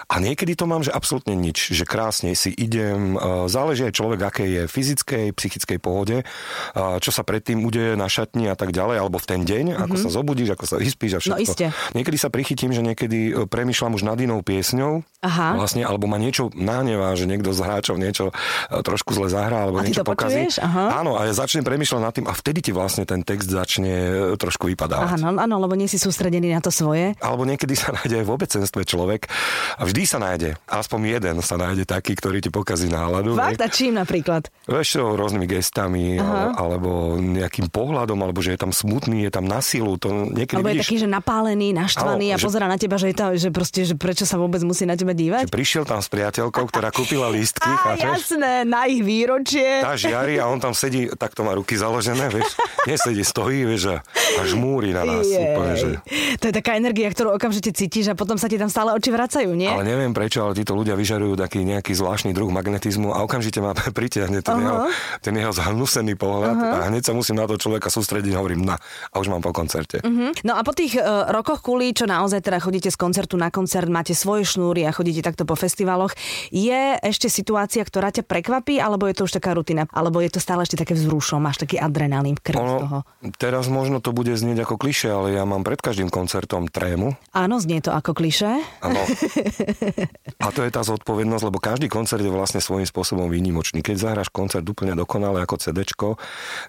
A 0.08 0.22
niekedy 0.22 0.54
to 0.54 0.64
mám, 0.70 0.86
že 0.86 0.94
absolútne 0.94 1.34
nič, 1.34 1.74
že 1.74 1.84
krásne 1.84 2.32
si 2.38 2.54
idem, 2.54 3.18
e, 3.18 3.46
záleží 3.50 3.84
aj 3.86 3.94
človek, 3.94 4.20
aké 4.24 4.44
je 4.46 4.62
fyzickej, 4.70 5.34
psychickej 5.34 5.78
pohode, 5.82 6.22
e, 6.22 6.24
čo 6.74 7.10
sa 7.10 7.26
predtým 7.26 7.66
udeje 7.66 7.98
na 7.98 8.06
šatni 8.06 8.48
a 8.48 8.56
tak 8.56 8.70
ďalej, 8.70 9.02
alebo 9.02 9.18
v 9.18 9.26
ten 9.26 9.40
deň, 9.42 9.64
mm-hmm. 9.74 9.84
ako 9.84 9.96
sa 9.98 10.08
zobudíš, 10.14 10.54
ako 10.54 10.64
sa 10.64 10.76
vyspíš 10.78 11.12
a 11.16 11.20
všetko. 11.20 11.34
No 11.34 11.42
iste. 11.42 11.66
Niekedy 11.92 12.16
sa 12.16 12.28
prichytím, 12.30 12.70
že 12.70 12.82
niekedy 12.82 13.18
e, 13.30 13.32
premyšľam 13.50 13.98
už 13.98 14.02
nad 14.06 14.18
inou 14.22 14.40
piesňou, 14.40 15.02
Aha. 15.24 15.58
vlastne, 15.58 15.82
alebo 15.82 16.06
ma 16.06 16.16
niečo 16.16 16.53
nahnevá, 16.54 17.12
že 17.18 17.26
niekto 17.26 17.50
z 17.50 17.60
hráčov 17.60 17.98
niečo 17.98 18.30
e, 18.30 18.80
trošku 18.80 19.12
zle 19.14 19.28
zahrá, 19.28 19.66
alebo 19.66 19.82
A 19.82 19.86
niečo 19.86 20.06
to 20.06 20.10
pokazí. 20.14 20.46
Aha. 20.58 21.02
Áno, 21.02 21.18
a 21.18 21.26
ja 21.26 21.32
začnem 21.34 21.66
premýšľať 21.66 22.00
nad 22.00 22.12
tým 22.14 22.26
a 22.30 22.32
vtedy 22.34 22.64
ti 22.64 22.72
vlastne 22.72 23.04
ten 23.04 23.26
text 23.26 23.50
začne 23.50 24.34
e, 24.34 24.40
trošku 24.40 24.70
vypadávať. 24.70 25.20
Áno, 25.20 25.36
áno, 25.38 25.56
lebo 25.58 25.74
nie 25.74 25.90
si 25.90 25.98
sústredený 25.98 26.54
na 26.54 26.62
to 26.62 26.70
svoje. 26.70 27.18
Alebo 27.20 27.44
niekedy 27.44 27.74
sa 27.74 27.92
nájde 27.94 28.22
aj 28.22 28.26
v 28.26 28.32
obecenstve 28.32 28.82
človek 28.86 29.26
a 29.78 29.82
vždy 29.84 30.02
sa 30.06 30.18
nájde, 30.22 30.56
aspoň 30.70 31.20
jeden 31.20 31.36
sa 31.42 31.58
nájde 31.58 31.84
taký, 31.84 32.14
ktorý 32.14 32.38
ti 32.40 32.50
pokazí 32.54 32.86
náladu. 32.88 33.34
Fakt? 33.34 33.60
A 33.60 33.68
čím 33.68 33.98
napríklad? 33.98 34.48
Vieš 34.70 35.02
rôznymi 35.02 35.46
gestami, 35.50 36.16
ale, 36.18 36.54
alebo 36.54 37.18
nejakým 37.18 37.68
pohľadom, 37.68 38.18
alebo 38.22 38.38
že 38.40 38.54
je 38.54 38.60
tam 38.60 38.70
smutný, 38.70 39.26
je 39.26 39.32
tam 39.32 39.44
na 39.44 39.58
silu, 39.64 39.96
to 39.98 40.30
niekedy 40.30 40.60
Alebo 40.60 40.70
je 40.70 40.74
vidíš, 40.78 40.86
taký, 40.86 40.96
že 41.02 41.08
napálený, 41.10 41.68
naštvaný 41.74 42.26
Áno, 42.30 42.36
a 42.36 42.38
že- 42.38 42.46
pozera 42.46 42.66
na 42.70 42.76
teba, 42.78 42.96
že, 43.00 43.06
je 43.10 43.16
to, 43.16 43.26
že, 43.36 43.48
proste, 43.50 43.80
že 43.82 43.94
prečo 43.98 44.24
sa 44.28 44.36
vôbec 44.38 44.60
musí 44.62 44.84
na 44.84 44.94
teba 44.94 45.12
dívať? 45.16 45.48
že 45.48 45.52
prišiel 45.52 45.84
tam 45.88 46.00
s 46.00 46.08
priateľkou, 46.44 46.64
ktorá 46.68 46.88
kúpila 46.92 47.28
lístky, 47.32 47.64
Á, 47.64 47.96
jasné, 47.96 48.68
na 48.68 48.84
ich 48.84 49.00
výročie. 49.00 49.80
tá 49.80 49.96
žiari 49.96 50.36
a 50.36 50.48
on 50.48 50.60
tam 50.60 50.76
sedí, 50.76 51.08
takto 51.16 51.40
má 51.40 51.56
ruky 51.56 51.76
založené, 51.78 52.28
vieš, 52.28 52.52
nesedí, 52.84 53.24
stojí, 53.24 53.64
vieš, 53.64 53.96
a, 53.96 54.04
a 54.04 54.42
žmúri 54.44 54.92
na 54.92 55.08
nás 55.08 55.24
Jej. 55.24 55.40
úplne, 55.40 55.72
že... 55.76 55.88
To 56.40 56.44
je 56.50 56.54
taká 56.54 56.76
energia, 56.76 57.08
ktorú 57.08 57.32
okamžite 57.32 57.72
cítiš 57.72 58.12
a 58.12 58.14
potom 58.18 58.36
sa 58.36 58.50
ti 58.50 58.60
tam 58.60 58.68
stále 58.68 58.92
oči 58.92 59.08
vracajú, 59.08 59.56
nie? 59.56 59.70
Ale 59.70 59.86
neviem 59.86 60.12
prečo, 60.12 60.44
ale 60.44 60.52
títo 60.52 60.76
ľudia 60.76 60.92
vyžarujú 60.98 61.38
taký 61.40 61.64
nejaký 61.64 61.96
zvláštny 61.96 62.36
druh 62.36 62.50
magnetizmu 62.52 63.14
a 63.16 63.24
okamžite 63.24 63.64
ma 63.64 63.72
pritiahne 63.98 64.44
ten, 64.44 64.58
Aha. 64.60 64.64
jeho, 64.64 64.76
ten 65.24 65.34
jeho 65.38 65.52
zhnusený 65.54 66.14
pohľad 66.18 66.56
a 66.60 66.76
hneď 66.92 67.08
sa 67.08 67.12
musím 67.16 67.40
na 67.40 67.48
to 67.48 67.56
človeka 67.56 67.88
sústrediť 67.88 68.36
hovorím 68.36 68.68
na 68.68 68.76
a 69.12 69.14
už 69.16 69.32
mám 69.32 69.40
po 69.40 69.54
koncerte. 69.54 70.04
Mhm. 70.04 70.44
No 70.44 70.58
a 70.58 70.60
po 70.66 70.76
tých 70.76 70.98
uh, 70.98 71.30
rokoch 71.32 71.64
kulí, 71.64 71.94
čo 71.96 72.04
naozaj 72.04 72.44
teda 72.44 72.58
chodíte 72.60 72.90
z 72.90 72.98
koncertu 72.98 73.38
na 73.38 73.48
koncert, 73.48 73.88
máte 73.88 74.12
svoje 74.12 74.44
šnúry 74.44 74.84
a 74.84 74.90
chodíte 74.92 75.22
takto 75.24 75.46
po 75.46 75.54
festivaloch, 75.54 76.12
je 76.50 76.98
ešte 77.00 77.28
situácia, 77.30 77.82
ktorá 77.84 78.10
ťa 78.10 78.26
prekvapí, 78.26 78.78
alebo 78.78 79.06
je 79.10 79.14
to 79.16 79.26
už 79.26 79.38
taká 79.38 79.54
rutina? 79.54 79.86
Alebo 79.90 80.20
je 80.20 80.30
to 80.32 80.40
stále 80.42 80.62
ešte 80.64 80.78
také 80.78 80.94
vzrušom, 80.96 81.42
máš 81.42 81.62
taký 81.62 81.78
adrenalín 81.78 82.36
v 82.38 82.42
krvi 82.42 82.64
z 82.64 82.74
toho? 82.86 82.98
teraz 83.36 83.66
možno 83.68 83.98
to 83.98 84.14
bude 84.14 84.32
znieť 84.32 84.68
ako 84.68 84.74
kliše, 84.78 85.10
ale 85.10 85.34
ja 85.34 85.44
mám 85.44 85.66
pred 85.66 85.80
každým 85.80 86.08
koncertom 86.08 86.70
trému. 86.70 87.16
Áno, 87.34 87.58
znie 87.58 87.80
to 87.82 87.90
ako 87.92 88.14
kliše. 88.16 88.62
Áno. 88.80 89.00
A 90.44 90.48
to 90.52 90.64
je 90.64 90.70
tá 90.70 90.82
zodpovednosť, 90.84 91.44
lebo 91.44 91.58
každý 91.60 91.86
koncert 91.88 92.20
je 92.20 92.32
vlastne 92.32 92.60
svojím 92.60 92.88
spôsobom 92.88 93.28
výnimočný. 93.28 93.80
Keď 93.80 93.96
zahráš 93.96 94.28
koncert 94.30 94.64
úplne 94.64 94.92
dokonale 94.96 95.40
ako 95.42 95.56
CDčko, 95.60 96.08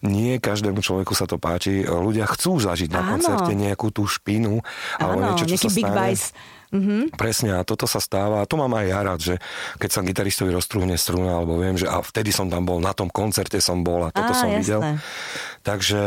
nie 0.05 0.38
každému 0.39 0.79
človeku 0.79 1.12
sa 1.15 1.27
to 1.27 1.39
páči. 1.39 1.84
Ľudia 1.86 2.27
chcú 2.29 2.60
zažiť 2.60 2.89
na 2.91 3.01
Áno. 3.03 3.10
koncerte 3.17 3.51
nejakú 3.55 3.91
tú 3.91 4.07
špinu 4.07 4.62
alebo 5.00 5.19
niečo, 5.31 5.45
čo 5.50 5.67
sa 5.67 5.69
big 5.72 5.88
stane. 5.88 5.98
bass. 5.98 6.24
Mhm. 6.74 7.13
Presne, 7.13 7.57
a 7.57 7.65
toto 7.65 7.86
sa 7.86 8.01
stáva. 8.01 8.41
A 8.41 8.50
to 8.50 8.57
mám 8.57 8.74
aj 8.74 8.86
ja 8.86 9.00
rád, 9.01 9.19
že 9.22 9.36
keď 9.77 9.89
sa 9.89 10.01
gitaristovi 10.01 10.50
roztrúhne 10.53 10.98
struna, 10.98 11.38
alebo 11.38 11.57
viem, 11.57 11.77
že 11.77 11.86
a 11.86 12.01
vtedy 12.01 12.34
som 12.34 12.50
tam 12.50 12.65
bol, 12.65 12.81
na 12.81 12.93
tom 12.93 13.10
koncerte 13.10 13.62
som 13.62 13.86
bol 13.86 14.05
a 14.05 14.10
toto 14.10 14.34
Á, 14.34 14.39
som 14.39 14.50
jasné. 14.50 14.60
videl. 14.62 14.81
Takže... 15.65 16.01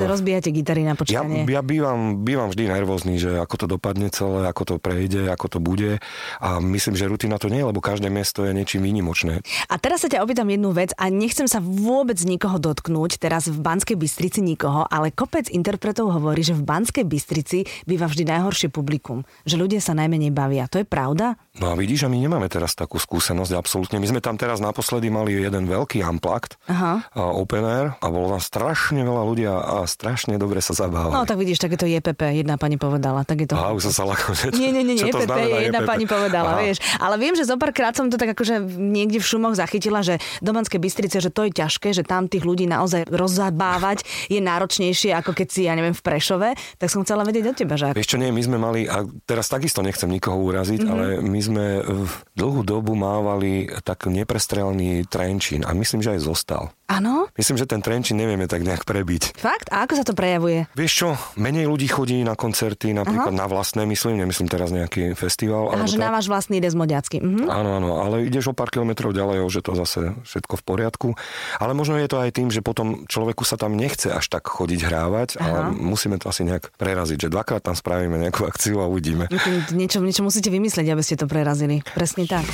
Že 0.00 0.04
eh, 0.04 0.08
rozbijate 0.08 0.48
gitary 0.48 0.88
na 0.88 0.96
ja, 0.96 0.98
počkanie. 0.98 1.44
ja 1.44 1.60
bývam, 1.60 2.24
bývam 2.24 2.48
vždy 2.48 2.64
nervózny, 2.72 3.20
že 3.20 3.36
ako 3.36 3.54
to 3.60 3.66
dopadne 3.68 4.08
celé, 4.08 4.48
ako 4.48 4.62
to 4.64 4.74
prejde, 4.80 5.28
ako 5.28 5.46
to 5.52 5.58
bude. 5.60 6.00
A 6.40 6.56
myslím, 6.64 6.96
že 6.96 7.04
rutina 7.04 7.36
to 7.36 7.52
nie 7.52 7.60
lebo 7.60 7.84
každé 7.84 8.08
miesto 8.08 8.48
je 8.48 8.56
niečím 8.56 8.80
výnimočné. 8.80 9.44
A 9.68 9.74
teraz 9.76 10.00
sa 10.00 10.08
ťa 10.08 10.24
opýtam 10.24 10.48
jednu 10.48 10.72
vec 10.72 10.96
a 10.96 11.12
nechcem 11.12 11.44
sa 11.44 11.60
vôbec 11.60 12.16
nikoho 12.24 12.56
dotknúť, 12.56 13.20
teraz 13.20 13.52
v 13.52 13.60
Banskej 13.60 14.00
Bystrici 14.00 14.40
nikoho, 14.40 14.88
ale 14.88 15.12
kopec 15.12 15.52
interpretov 15.52 16.08
hovorí, 16.10 16.40
že 16.40 16.56
v 16.56 16.64
Banskej 16.64 17.04
Bystrici 17.04 17.68
býva 17.84 18.08
vždy 18.08 18.24
najhoršie 18.32 18.72
publikum, 18.72 19.28
že 19.44 19.60
ľudia 19.60 19.84
sa 19.84 19.92
najmenej 19.92 20.32
bavia. 20.32 20.64
To 20.72 20.80
je 20.80 20.86
pravda? 20.88 21.36
No 21.60 21.68
a 21.68 21.76
vidíš, 21.76 22.08
a 22.08 22.08
my 22.08 22.16
nemáme 22.16 22.48
teraz 22.48 22.72
takú 22.72 22.96
skúsenosť, 22.96 23.52
absolútne. 23.52 24.00
My 24.00 24.08
sme 24.08 24.24
tam 24.24 24.40
teraz 24.40 24.56
naposledy 24.56 25.12
mali 25.12 25.36
jeden 25.36 25.68
veľký 25.68 26.00
unplugged, 26.00 26.56
Aha. 26.64 27.04
a 27.12 27.22
open 27.36 27.64
air, 27.68 27.88
a 28.00 28.06
bolo 28.08 28.32
tam 28.32 28.40
strašne 28.40 29.01
strašne 29.02 29.18
veľa 29.18 29.22
ľudí 29.26 29.44
a 29.50 29.82
strašne 29.84 30.34
dobre 30.38 30.62
sa 30.62 30.72
zabávajú. 30.78 31.10
No 31.10 31.26
tak 31.26 31.34
vidíš, 31.34 31.58
tak 31.58 31.74
je 31.74 31.80
to 31.82 31.88
JPP, 31.90 32.22
jedna 32.38 32.54
pani 32.54 32.78
povedala. 32.78 33.26
Tak 33.26 33.36
je 33.42 33.48
to... 33.50 33.56
Aha, 33.58 33.74
už 33.74 33.90
som 33.90 33.94
sa 33.98 34.04
lako, 34.06 34.30
že... 34.38 34.54
Nie, 34.54 34.70
nie, 34.70 34.86
nie, 34.86 34.94
čo 34.94 35.10
to 35.10 35.18
JPP 35.18 35.26
znamená 35.26 35.56
je 35.58 35.64
jedna 35.66 35.80
JPP? 35.82 35.90
pani 35.90 36.04
povedala, 36.06 36.50
Aha. 36.54 36.60
vieš. 36.62 36.78
Ale 37.02 37.14
viem, 37.18 37.34
že 37.34 37.42
zo 37.42 37.58
párkrát 37.58 37.90
som 37.90 38.06
to 38.06 38.14
tak 38.14 38.30
akože 38.38 38.62
niekde 38.78 39.18
v 39.18 39.26
šumoch 39.26 39.58
zachytila, 39.58 40.06
že 40.06 40.22
do 40.38 40.54
Banskej 40.54 40.78
Bystrice, 40.78 41.18
že 41.18 41.34
to 41.34 41.48
je 41.48 41.52
ťažké, 41.52 41.90
že 41.90 42.06
tam 42.06 42.30
tých 42.30 42.46
ľudí 42.46 42.70
naozaj 42.70 43.10
rozabávať 43.10 44.06
je 44.30 44.38
náročnejšie, 44.38 45.10
ako 45.18 45.34
keď 45.34 45.48
si, 45.50 45.60
ja 45.66 45.74
neviem, 45.74 45.96
v 45.96 46.02
Prešove. 46.02 46.54
Tak 46.78 46.86
som 46.86 47.02
chcela 47.02 47.26
vedieť 47.26 47.44
od 47.50 47.56
teba, 47.58 47.74
že 47.74 47.90
Vieš 47.92 48.14
čo, 48.14 48.20
nie, 48.22 48.30
my 48.30 48.42
sme 48.42 48.56
mali, 48.56 48.86
a 48.86 49.02
teraz 49.26 49.50
takisto 49.50 49.82
nechcem 49.82 50.06
nikoho 50.06 50.38
uraziť, 50.38 50.78
Mhm. 50.78 50.86
mm-hmm. 50.86 50.92
ale 50.92 51.06
my 51.24 51.40
sme 51.42 51.64
v 51.82 52.10
dlhú 52.34 52.60
dobu 52.62 52.92
mávali 52.94 53.66
tak 53.82 54.06
neprestrelný 54.06 55.08
trenčín 55.08 55.66
a 55.66 55.74
myslím, 55.74 56.00
že 56.00 56.14
aj 56.14 56.20
zostal. 56.22 56.62
Áno? 56.92 57.32
Myslím, 57.32 57.56
že 57.56 57.64
ten 57.64 57.80
trenčín 57.80 58.20
nevieme 58.20 58.44
tak 58.44 58.60
nejak 58.60 58.84
prebiť. 58.84 59.40
Fakt? 59.40 59.72
A 59.72 59.88
ako 59.88 59.94
sa 59.96 60.04
to 60.04 60.12
prejavuje? 60.12 60.68
Vieš 60.76 60.92
čo, 60.92 61.08
menej 61.40 61.64
ľudí 61.64 61.88
chodí 61.88 62.20
na 62.20 62.36
koncerty, 62.36 62.92
napríklad 62.92 63.32
na 63.32 63.48
vlastné, 63.48 63.88
myslím, 63.88 64.20
nemyslím 64.20 64.48
teraz 64.52 64.68
nejaký 64.68 65.16
festival. 65.16 65.72
Aha, 65.72 65.88
že 65.88 65.96
tak. 65.96 66.04
na 66.04 66.10
váš 66.12 66.28
vlastný 66.28 66.60
desmodiacký. 66.60 67.24
Mhm. 67.24 67.48
Áno, 67.48 67.70
áno, 67.80 67.88
ale 68.04 68.28
ideš 68.28 68.52
o 68.52 68.54
pár 68.54 68.68
kilometrov 68.68 69.16
ďalej, 69.16 69.40
už 69.48 69.54
je 69.60 69.64
to 69.64 69.72
zase 69.72 70.00
všetko 70.28 70.54
v 70.60 70.62
poriadku. 70.62 71.08
Ale 71.56 71.72
možno 71.72 71.96
je 71.96 72.08
to 72.12 72.20
aj 72.20 72.30
tým, 72.36 72.52
že 72.52 72.60
potom 72.60 73.08
človeku 73.08 73.42
sa 73.48 73.56
tam 73.56 73.72
nechce 73.72 74.12
až 74.12 74.28
tak 74.28 74.44
chodiť 74.44 74.80
hrávať 74.84 75.28
a 75.40 75.72
musíme 75.72 76.20
to 76.20 76.28
asi 76.28 76.44
nejak 76.44 76.74
preraziť, 76.76 77.28
že 77.28 77.32
dvakrát 77.32 77.64
tam 77.64 77.72
spravíme 77.72 78.20
nejakú 78.20 78.44
akciu 78.44 78.84
a 78.84 78.90
uvidíme. 78.90 79.32
Niečo, 79.72 80.04
niečo 80.04 80.22
musíte 80.26 80.52
vymyslieť, 80.52 80.92
aby 80.92 81.02
ste 81.02 81.16
to 81.16 81.24
prerazili. 81.24 81.80
Presne 81.96 82.28
tak. 82.28 82.44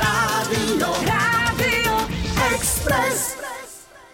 Rádio, 0.00 0.88
Rádio 1.06 1.94
Express. 2.50 3.43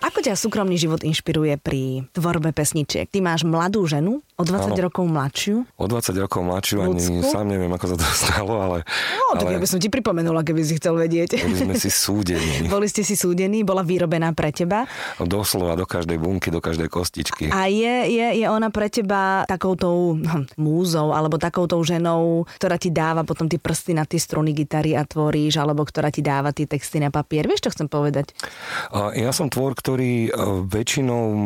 Ako 0.00 0.24
ťa 0.24 0.32
súkromný 0.32 0.74
život 0.74 1.04
inšpiruje 1.04 1.60
pri 1.60 2.08
tvorbe 2.10 2.50
pesničiek? 2.50 3.04
Ty 3.04 3.20
máš 3.20 3.44
mladú 3.44 3.84
ženu, 3.84 4.24
o 4.34 4.42
20 4.42 4.72
Áno. 4.72 4.88
rokov 4.88 5.04
mladšiu. 5.04 5.68
O 5.76 5.84
20 5.84 6.16
rokov 6.16 6.40
mladšiu, 6.40 6.76
ani 6.80 6.96
Ľudsku? 6.96 7.28
sám 7.28 7.44
neviem, 7.44 7.68
ako 7.68 7.84
sa 7.84 7.96
to 8.00 8.06
stalo, 8.24 8.54
ale, 8.56 8.78
No, 9.12 9.36
tak 9.36 9.46
ja 9.46 9.54
ale 9.54 9.62
by 9.62 9.68
som 9.68 9.76
ti 9.76 9.86
pripomenula, 9.86 10.40
keby 10.40 10.64
si 10.64 10.80
chcel 10.80 10.96
vedieť. 10.96 11.36
boli 11.38 11.54
sme 11.54 11.76
si 11.76 11.92
súdení. 11.92 12.64
Boli 12.72 12.88
ste 12.88 13.04
si 13.04 13.12
súdení, 13.12 13.60
bola 13.60 13.84
vyrobená 13.84 14.32
pre 14.32 14.48
teba. 14.48 14.88
Doslova 15.20 15.76
do 15.76 15.84
každej 15.84 16.16
bunky, 16.16 16.48
do 16.48 16.58
každej 16.58 16.88
kostičky. 16.88 17.52
A 17.52 17.68
je, 17.68 18.08
je, 18.08 18.26
je 18.40 18.46
ona 18.48 18.72
pre 18.72 18.88
teba 18.88 19.44
takoutou 19.44 20.16
hm, 20.16 20.56
múzou, 20.56 21.12
alebo 21.12 21.36
takoutou 21.36 21.84
ženou, 21.84 22.48
ktorá 22.56 22.74
ti 22.74 22.88
dáva 22.88 23.20
potom 23.20 23.44
tie 23.46 23.60
prsty 23.60 23.92
na 23.92 24.02
tie 24.02 24.16
struny 24.16 24.56
gitary 24.56 24.96
a 24.96 25.04
tvoríš, 25.04 25.60
alebo 25.60 25.84
ktorá 25.84 26.08
ti 26.08 26.24
dáva 26.24 26.56
tie 26.56 26.64
texty 26.64 26.96
na 26.96 27.12
papier. 27.12 27.44
Vieš, 27.44 27.68
čo 27.68 27.74
chcem 27.76 27.86
povedať? 27.86 28.32
Ja 29.12 29.30
som 29.30 29.52
tvor, 29.52 29.76
ktorý 29.76 29.89
e, 29.96 30.30
väčšinou 30.68 31.26
e, 31.26 31.38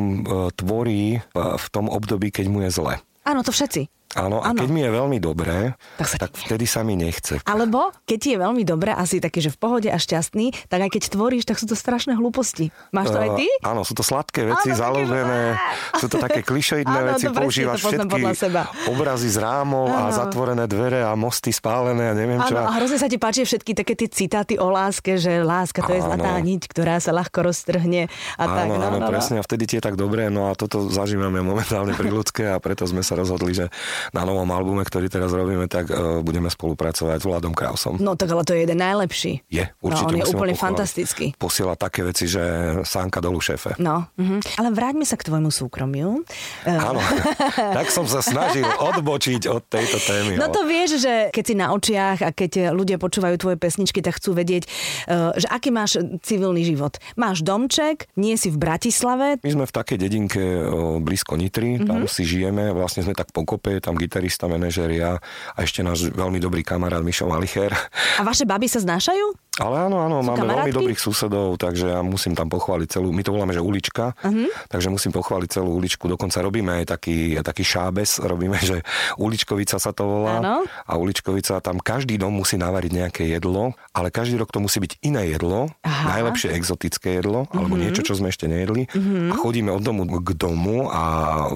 tvorí 0.52 1.16
e, 1.16 1.20
v 1.32 1.66
tom 1.72 1.88
období, 1.88 2.28
keď 2.28 2.46
mu 2.50 2.66
je 2.66 2.70
zle. 2.74 2.94
Áno, 3.24 3.40
to 3.40 3.54
všetci. 3.54 3.88
Áno, 4.16 4.38
a 4.38 4.46
Áno. 4.46 4.56
keď 4.56 4.68
mi 4.68 4.80
je 4.80 4.90
veľmi 4.90 5.18
dobré, 5.18 5.74
Tak 5.94 6.06
sa 6.06 6.16
tak 6.16 6.30
vtedy 6.32 6.64
sa 6.64 6.80
mi 6.80 6.94
nechce. 6.94 7.42
Alebo 7.42 7.90
keď 8.02 8.18
ti 8.18 8.28
je 8.30 8.38
veľmi 8.38 8.62
dobre 8.62 8.90
a 8.90 9.02
si 9.02 9.18
taký, 9.18 9.40
že 9.40 9.50
v 9.50 9.58
pohode 9.58 9.86
a 9.86 9.96
šťastný, 9.96 10.54
tak 10.66 10.80
aj 10.80 10.90
keď 10.90 11.02
tvoríš, 11.10 11.44
tak 11.44 11.56
sú 11.56 11.64
to 11.64 11.74
strašné 11.74 12.14
hlúposti. 12.14 12.70
Máš 12.90 13.10
to 13.10 13.18
aj 13.18 13.30
ty? 13.34 13.46
Uh, 13.58 13.70
áno, 13.70 13.82
sú 13.82 13.92
to 13.92 14.00
sladké 14.00 14.46
veci, 14.46 14.70
Áno, 14.70 14.78
založené, 14.78 15.42
že- 15.52 15.98
sú 15.98 16.06
to 16.08 16.16
také 16.16 16.40
klišoidné 16.40 16.86
Áno, 16.96 17.08
veci, 17.10 17.24
to 17.24 17.30
presne, 17.30 17.40
používaš 17.40 17.80
to 17.80 17.88
všetky 17.90 18.22
seba. 18.34 18.62
obrazy 18.86 19.28
z 19.28 19.38
rámov 19.38 19.86
a 19.88 20.00
Áno. 20.04 20.14
zatvorené 20.14 20.64
dvere 20.64 21.00
a 21.00 21.12
mosty 21.14 21.50
spálené 21.50 22.10
a 22.10 22.14
neviem 22.14 22.38
čo. 22.40 22.54
Áno, 22.54 22.66
a 22.66 22.74
hrozne 22.74 22.96
sa 22.96 23.06
ti 23.06 23.16
páči 23.16 23.42
všetky 23.42 23.74
také 23.74 23.94
tie 23.94 24.06
citáty 24.06 24.54
o 24.54 24.68
láske, 24.68 25.16
že 25.16 25.42
láska 25.42 25.80
to 25.80 25.90
je 25.90 25.98
Áno. 25.98 26.14
zlatá 26.14 26.36
niť, 26.36 26.62
ktorá 26.64 26.96
sa 26.96 27.10
ľahko 27.10 27.42
roztrhne 27.44 28.06
a 28.32 28.44
tak. 28.44 28.64
Áno, 28.64 28.72
No, 28.74 28.82
áno, 28.84 28.96
no, 28.96 28.98
no. 29.00 29.08
presne. 29.08 29.38
A 29.38 29.42
vtedy 29.42 29.64
ti 29.64 29.74
je 29.74 29.82
tak 29.82 29.94
dobré. 29.94 30.26
No 30.26 30.46
a 30.46 30.54
toto 30.54 30.86
zažívame 30.88 31.38
momentálne 31.40 31.92
pri 31.92 32.08
ľudské 32.08 32.46
a 32.46 32.56
preto 32.56 32.84
sme 32.84 33.00
sa 33.00 33.14
rozhodli, 33.14 33.52
že 33.52 33.66
na 34.12 34.22
novom 34.26 34.46
albume, 34.50 34.82
ktorý 34.82 35.08
teraz 35.08 35.30
robíme, 35.30 35.70
tak 35.70 35.88
uh, 35.88 36.20
budeme 36.20 36.50
spolupracovať 36.50 37.18
s 37.22 37.24
Vladom 37.24 37.54
Krausom. 37.54 37.96
No 38.02 38.18
tak 38.18 38.34
ale 38.34 38.42
to 38.44 38.52
je 38.52 38.66
jeden 38.66 38.76
najlepší. 38.76 39.46
Je, 39.48 39.64
určite. 39.80 40.12
No, 40.12 40.18
on 40.18 40.20
je 40.20 40.26
úplne 40.28 40.52
pochváliť. 40.52 40.60
fantastický. 40.60 41.26
Posiela 41.38 41.74
také 41.74 42.04
veci, 42.04 42.26
že 42.26 42.42
sánka 42.82 43.22
dolu 43.22 43.38
šéfe. 43.40 43.78
No, 43.78 44.10
mhm. 44.18 44.42
ale 44.58 44.68
vráťme 44.74 45.06
sa 45.06 45.16
k 45.16 45.30
tvojmu 45.30 45.48
súkromiu. 45.48 46.26
Áno, 46.66 47.00
tak 47.78 47.88
som 47.88 48.04
sa 48.04 48.20
snažil 48.20 48.66
odbočiť 48.66 49.48
od 49.48 49.62
tejto 49.64 49.98
témy. 50.02 50.36
No 50.36 50.50
to 50.50 50.66
vieš, 50.66 51.00
že 51.00 51.30
keď 51.30 51.44
si 51.44 51.54
na 51.54 51.70
očiach 51.70 52.18
a 52.20 52.30
keď 52.34 52.74
ľudia 52.74 52.98
počúvajú 52.98 53.36
tvoje 53.38 53.56
pesničky, 53.56 54.02
tak 54.02 54.18
chcú 54.18 54.34
vedieť, 54.34 54.66
eh, 54.66 55.32
že 55.38 55.46
aký 55.46 55.70
máš 55.70 55.96
civilný 56.20 56.64
život. 56.64 56.96
Máš 57.14 57.44
domček, 57.44 58.10
nie 58.16 58.34
si 58.34 58.50
v 58.50 58.58
Bratislave, 58.58 59.36
My 59.44 59.50
sme 59.52 59.66
v 59.66 59.74
takej 59.74 59.98
dedinke 60.00 60.42
o, 60.64 60.98
blízko 60.98 61.36
Nitry, 61.36 61.76
Mhm. 61.78 61.86
tam 61.86 62.00
si 62.06 62.24
žijeme, 62.24 62.72
vlastne 62.72 63.02
sme 63.02 63.12
tak 63.12 63.30
pokope, 63.30 63.76
tam 63.78 63.93
gitarista, 63.98 64.50
manažer, 64.50 64.90
ja 64.94 65.18
a 65.54 65.58
ešte 65.62 65.84
náš 65.84 66.10
veľmi 66.10 66.38
dobrý 66.42 66.64
kamarát 66.66 67.02
Mišo 67.04 67.28
Malicher. 67.28 67.72
a 68.18 68.22
vaše 68.22 68.44
baby 68.48 68.66
sa 68.66 68.82
znášajú? 68.82 69.43
Ale 69.56 69.86
áno, 69.86 70.00
áno, 70.00 70.18
Sú 70.18 70.26
máme 70.26 70.38
kamarátky? 70.40 70.58
veľmi 70.60 70.72
dobrých 70.74 70.98
susedov, 70.98 71.54
takže 71.56 71.86
ja 71.88 72.00
musím 72.00 72.32
tam 72.32 72.48
pochváliť 72.48 72.88
celú, 72.90 73.08
my 73.08 73.20
to 73.20 73.30
voláme, 73.30 73.50
že 73.50 73.60
ulička, 73.60 74.18
Mhm. 74.20 74.50
takže 74.66 74.88
musím 74.88 75.12
pochváliť 75.12 75.48
celú 75.52 75.74
uličku, 75.74 76.04
dokonca 76.04 76.40
robíme 76.40 76.74
aj 76.76 76.90
taký, 76.90 77.18
taký 77.38 77.62
šábes, 77.62 78.18
robíme, 78.32 78.58
že 78.58 78.82
uličkovica 79.14 79.76
sa 79.76 79.90
to 79.90 80.02
volá 80.02 80.38
Áno. 80.38 80.66
a 80.66 80.92
uličkovica, 80.94 81.60
tam 81.60 81.78
každý 81.78 82.16
dom 82.16 82.34
musí 82.34 82.56
navariť 82.56 82.90
nejaké 82.92 83.22
jedlo, 83.28 83.72
ale 83.90 84.10
každý 84.10 84.34
rok 84.36 84.48
to 84.48 84.58
musí 84.58 84.80
byť 84.80 84.98
iné 85.02 85.28
jedlo, 85.28 85.70
Aha. 85.80 86.18
najlepšie 86.18 86.50
exotické 86.50 87.14
jedlo, 87.14 87.46
alebo 87.48 87.74
Mhm. 87.74 87.80
niečo, 87.80 88.02
čo 88.02 88.14
sme 88.14 88.28
ešte 88.28 88.46
nejedli 88.46 88.90
a 89.30 89.34
chodíme 89.36 89.70
od 89.70 89.80
domu 89.80 90.02
k 90.18 90.34
domu 90.34 90.88
a 90.88 91.02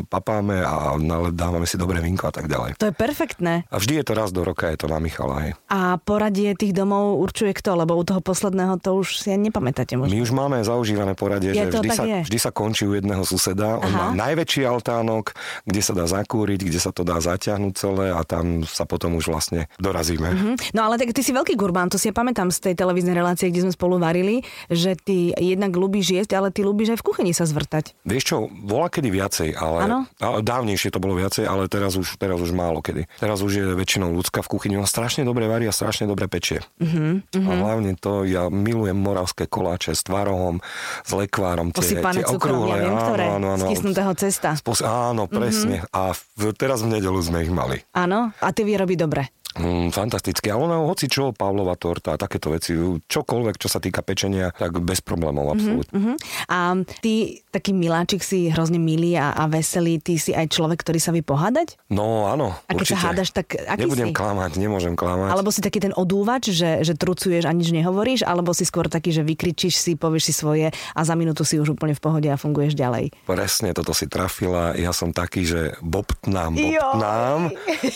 papáme 0.05 0.61
a 0.61 0.95
dávame 1.29 1.65
si 1.65 1.75
dobré 1.75 1.99
vinko 1.99 2.29
a 2.29 2.33
tak 2.33 2.47
ďalej. 2.47 2.79
To 2.79 2.87
je 2.87 2.95
perfektné. 2.95 3.67
A 3.67 3.77
vždy 3.77 3.99
je 3.99 4.05
to 4.05 4.13
raz 4.13 4.31
do 4.31 4.43
roka, 4.43 4.69
je 4.69 4.79
to 4.79 4.87
na 4.87 4.99
Michala. 4.99 5.37
Hej. 5.41 5.53
A 5.67 5.99
poradie 5.99 6.55
tých 6.55 6.71
domov 6.71 7.19
určuje 7.19 7.51
kto? 7.53 7.75
Lebo 7.89 7.97
u 7.97 8.05
toho 8.05 8.21
posledného 8.21 8.77
to 8.85 9.01
už 9.01 9.25
si 9.25 9.33
ani 9.33 9.49
nepamätáte 9.49 9.97
možno. 9.97 10.13
My 10.13 10.21
už 10.21 10.29
máme 10.37 10.61
zaužívané 10.61 11.17
poradie, 11.17 11.57
Je 11.57 11.65
že 11.65 11.81
vždy 11.81 11.89
sa, 11.89 12.05
je. 12.05 12.21
vždy 12.29 12.37
sa 12.37 12.53
končí 12.53 12.85
u 12.85 12.93
jedného 12.93 13.25
suseda. 13.25 13.81
On 13.81 13.89
Aha. 13.89 14.13
má 14.13 14.29
najväčší 14.29 14.69
altánok, 14.69 15.33
kde 15.65 15.81
sa 15.81 15.97
dá 15.97 16.05
zakúriť, 16.05 16.69
kde 16.69 16.77
sa 16.77 16.93
to 16.93 17.01
dá 17.01 17.17
zaťahnuť 17.17 17.73
celé 17.73 18.13
a 18.13 18.21
tam 18.29 18.61
sa 18.69 18.85
potom 18.85 19.17
už 19.17 19.33
vlastne 19.33 19.73
dorazíme. 19.81 20.29
Hm? 20.29 20.77
No 20.77 20.85
ale 20.85 21.01
tak 21.01 21.17
ty 21.17 21.25
si 21.25 21.33
veľký 21.33 21.57
gurbán, 21.57 21.89
to 21.89 21.97
si 21.97 22.13
ja 22.13 22.15
pamätám 22.15 22.53
z 22.53 22.61
tej 22.69 22.75
televíznej 22.77 23.17
relácie, 23.17 23.49
kde 23.49 23.65
sme 23.65 23.73
spolu 23.73 23.97
varili, 23.97 24.45
že 24.69 24.93
ty 24.93 25.33
jednak 25.33 25.73
ľúbiš 25.73 26.13
jesť, 26.21 26.37
ale 26.37 26.53
ty 26.53 26.61
ľúbiš 26.61 26.93
aj 26.93 26.99
v 27.01 27.05
kuchyni 27.09 27.33
sa 27.33 27.49
zvrtať. 27.49 27.97
Vieš 28.05 28.25
čo, 28.29 28.37
bola 28.53 28.93
kedy 28.93 29.09
viacej, 29.09 29.57
ale 29.57 30.05
ale 30.21 30.39
dávnejšie 30.45 30.93
to 30.93 31.01
bolo 31.01 31.17
viacej, 31.17 31.49
ale 31.49 31.73
teraz 31.73 31.97
už, 31.97 32.21
teraz 32.21 32.37
už 32.37 32.53
málo 32.53 32.85
kedy. 32.85 33.09
Teraz 33.17 33.41
už 33.41 33.53
je 33.57 33.65
väčšinou 33.73 34.13
ľudská 34.13 34.45
v 34.45 34.49
kuchyni, 34.53 34.77
ona 34.77 34.85
strašne 34.85 35.25
dobre 35.25 35.49
varí 35.49 35.65
a 35.65 35.73
strašne 35.73 36.05
dobre 36.05 36.27
pečie. 36.29 36.61
Mhm, 36.83 37.33
A 37.47 37.53
hlavne 37.79 37.95
to, 37.95 38.27
ja 38.27 38.51
milujem 38.51 38.99
moravské 38.99 39.47
koláče 39.47 39.95
s 39.95 40.03
tvarohom, 40.03 40.59
s 41.07 41.11
lekvárom. 41.15 41.71
Tie, 41.71 41.79
Posypané 41.79 42.27
tie 42.27 42.27
cukrom, 42.27 42.67
ja 42.67 42.75
okrúhle, 42.75 42.77
viem, 42.83 42.97
ktoré, 42.99 43.25
z 43.39 43.65
kysnutého 43.71 44.13
cesta. 44.19 44.49
Spos- 44.59 44.83
áno, 44.83 45.31
presne. 45.31 45.87
Mhm. 45.87 45.95
A 45.95 46.03
v, 46.13 46.43
teraz 46.59 46.83
v 46.83 46.99
nedelu 46.99 47.19
sme 47.23 47.47
ich 47.47 47.53
mali. 47.55 47.87
Áno, 47.95 48.35
a 48.35 48.49
ty 48.51 48.67
vyrobí 48.67 48.99
dobre. 48.99 49.31
Mm, 49.55 49.91
fantastické. 49.91 50.51
A 50.51 50.57
ona 50.57 50.77
hoci 50.79 51.07
čo, 51.07 51.33
Pavlova 51.33 51.75
torta 51.75 52.15
a 52.15 52.21
takéto 52.21 52.49
veci, 52.49 52.77
čokoľvek, 53.01 53.57
čo 53.57 53.67
sa 53.67 53.79
týka 53.79 54.01
pečenia, 54.01 54.53
tak 54.53 54.79
bez 54.79 55.01
problémov, 55.01 55.51
absolútne. 55.51 55.91
Uh-huh. 55.91 56.15
A 56.47 56.59
ty, 57.01 57.43
taký 57.49 57.73
miláčik, 57.73 58.21
si 58.21 58.47
hrozne 58.49 58.77
milý 58.77 59.17
a, 59.17 59.33
a 59.33 59.49
veselý, 59.49 59.99
ty 59.99 60.15
si 60.15 60.31
aj 60.31 60.47
človek, 60.49 60.79
ktorý 60.79 60.99
sa 60.99 61.11
vie 61.11 61.23
pohádať? 61.23 61.75
No 61.89 62.29
áno, 62.29 62.55
A 62.63 62.71
keď 62.71 62.79
určite. 62.79 62.95
sa 62.95 63.07
hádaš, 63.09 63.29
tak 63.33 63.57
aký 63.57 63.83
Nebudem 63.83 64.11
si? 64.11 64.15
klamať, 64.15 64.51
nemôžem 64.55 64.95
klamať. 64.95 65.31
Alebo 65.33 65.51
si 65.51 65.59
taký 65.59 65.81
ten 65.81 65.93
odúvač, 65.93 66.53
že, 66.53 66.83
že 66.83 66.93
trucuješ 66.93 67.43
a 67.43 67.51
nič 67.51 67.73
nehovoríš, 67.73 68.23
alebo 68.23 68.53
si 68.53 68.63
skôr 68.63 68.87
taký, 68.87 69.11
že 69.11 69.25
vykričíš 69.25 69.75
si, 69.75 69.93
povieš 69.95 70.23
si 70.29 70.35
svoje 70.35 70.67
a 70.71 71.01
za 71.03 71.15
minútu 71.15 71.43
si 71.43 71.57
už 71.57 71.73
úplne 71.73 71.93
v 71.93 72.01
pohode 72.01 72.29
a 72.29 72.37
funguješ 72.37 72.77
ďalej. 72.77 73.11
Presne 73.25 73.73
toto 73.73 73.91
si 73.91 74.07
trafila. 74.07 74.77
Ja 74.77 74.93
som 74.93 75.11
taký, 75.11 75.43
že 75.43 75.61
bobtnám, 75.81 76.53
Joj. 76.53 76.79
bobtnám, 76.79 77.41